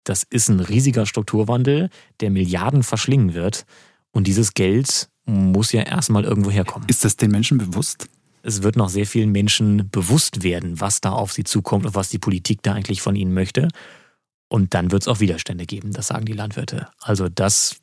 Das 0.04 0.24
ist 0.30 0.50
ein 0.50 0.60
riesiger 0.60 1.06
Strukturwandel, 1.06 1.90
der 2.20 2.30
Milliarden 2.30 2.84
verschlingen 2.84 3.34
wird. 3.34 3.66
Und 4.12 4.28
dieses 4.28 4.54
Geld 4.54 5.10
muss 5.30 5.72
ja 5.72 5.82
erstmal 5.82 6.24
irgendwo 6.24 6.52
herkommen. 6.52 6.88
Ist 6.90 7.06
das 7.06 7.16
den 7.16 7.32
Menschen 7.32 7.58
bewusst? 7.58 8.08
Es 8.42 8.64
wird 8.64 8.76
noch 8.76 8.90
sehr 8.90 9.06
vielen 9.06 9.32
Menschen 9.32 9.90
bewusst 9.90 10.44
werden, 10.44 10.80
was 10.80 11.02
da 11.02 11.12
auf 11.12 11.34
sie 11.34 11.44
zukommt 11.44 11.86
und 11.86 11.96
was 11.96 12.10
die 12.10 12.20
Politik 12.20 12.64
da 12.64 12.74
eigentlich 12.74 13.02
von 13.02 13.16
ihnen 13.16 13.34
möchte. 13.34 13.68
Und 14.48 14.74
dann 14.74 14.92
wird 14.92 15.04
es 15.04 15.08
auch 15.08 15.20
Widerstände 15.20 15.66
geben, 15.66 15.92
das 15.92 16.08
sagen 16.08 16.26
die 16.26 16.34
Landwirte. 16.34 16.88
Also 17.00 17.30
das 17.30 17.78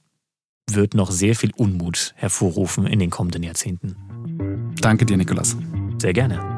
wird 0.69 0.95
noch 0.95 1.11
sehr 1.11 1.37
viel 1.37 1.53
Unmut 1.57 2.13
hervorrufen 2.17 2.87
in 2.87 2.99
den 2.99 3.11
kommenden 3.11 3.43
Jahrzehnten. 3.43 3.97
Danke 4.81 5.07
dir, 5.07 5.17
Nikolas. 5.17 5.57
Sehr 6.01 6.13
gerne. 6.13 6.56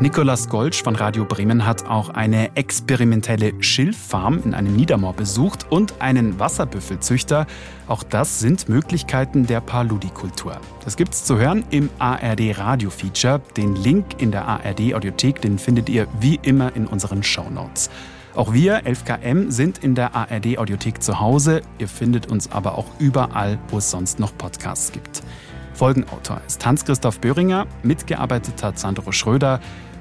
Nikolas 0.00 0.48
Golsch 0.48 0.82
von 0.82 0.96
Radio 0.96 1.26
Bremen 1.26 1.66
hat 1.66 1.86
auch 1.86 2.08
eine 2.08 2.56
experimentelle 2.56 3.52
Schilffarm 3.62 4.40
in 4.42 4.54
einem 4.54 4.74
Niedermoor 4.74 5.12
besucht 5.12 5.66
und 5.68 6.00
einen 6.00 6.40
Wasserbüffelzüchter. 6.40 7.46
Auch 7.86 8.02
das 8.02 8.40
sind 8.40 8.70
Möglichkeiten 8.70 9.46
der 9.46 9.60
Paludikultur. 9.60 10.56
Das 10.86 10.96
gibt's 10.96 11.26
zu 11.26 11.36
hören 11.36 11.66
im 11.68 11.90
ARD 11.98 12.56
Radio 12.56 12.88
Feature. 12.88 13.42
Den 13.58 13.76
Link 13.76 14.22
in 14.22 14.30
der 14.30 14.48
ARD 14.48 14.94
Audiothek, 14.94 15.42
den 15.42 15.58
findet 15.58 15.90
ihr 15.90 16.06
wie 16.18 16.40
immer 16.40 16.74
in 16.74 16.86
unseren 16.86 17.22
Show 17.22 17.50
Notes. 17.50 17.90
Auch 18.34 18.54
wir, 18.54 18.86
11KM, 18.86 19.50
sind 19.50 19.84
in 19.84 19.94
der 19.94 20.14
ARD 20.14 20.56
Audiothek 20.56 21.02
zu 21.02 21.20
Hause. 21.20 21.60
Ihr 21.76 21.88
findet 21.88 22.26
uns 22.30 22.50
aber 22.50 22.78
auch 22.78 22.86
überall, 22.98 23.58
wo 23.68 23.76
es 23.76 23.90
sonst 23.90 24.18
noch 24.18 24.34
Podcasts 24.38 24.92
gibt. 24.92 25.22
Folgenautor 25.74 26.40
ist 26.46 26.64
Hans-Christoph 26.64 27.20
Böhringer, 27.20 27.66
mitgearbeitet 27.82 28.62
hat 28.62 28.78
Sandro 28.78 29.12
Schröder. 29.12 29.60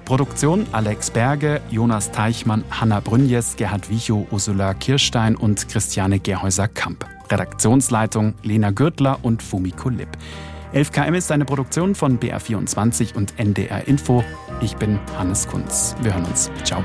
Produktion 0.10 0.66
Alex 0.72 1.12
Berge, 1.12 1.62
Jonas 1.70 2.12
Teichmann, 2.12 2.64
Hanna 2.72 3.00
Brünjes, 3.00 3.56
Gerhard 3.58 3.92
Wichow, 3.92 4.26
Ursula 4.32 4.74
Kirstein 4.74 5.36
und 5.36 5.70
Christiane 5.70 6.20
Gerhäuser-Kamp. 6.20 7.06
Redaktionsleitung 7.30 8.34
Lena 8.42 8.72
Gürtler 8.72 9.20
und 9.22 9.44
Fumiko 9.44 9.90
Lipp. 9.90 10.10
11KM 10.74 11.14
ist 11.14 11.32
eine 11.32 11.46
Produktion 11.46 11.94
von 11.94 12.20
BR24 12.20 13.14
und 13.14 13.38
NDR 13.38 13.88
Info. 13.88 14.24
Ich 14.62 14.76
bin 14.78 15.00
Hannes 15.16 15.48
Kunz. 15.48 15.96
Wir 16.02 16.16
hören 16.16 16.26
uns. 16.26 16.50
Ciao. 16.64 16.84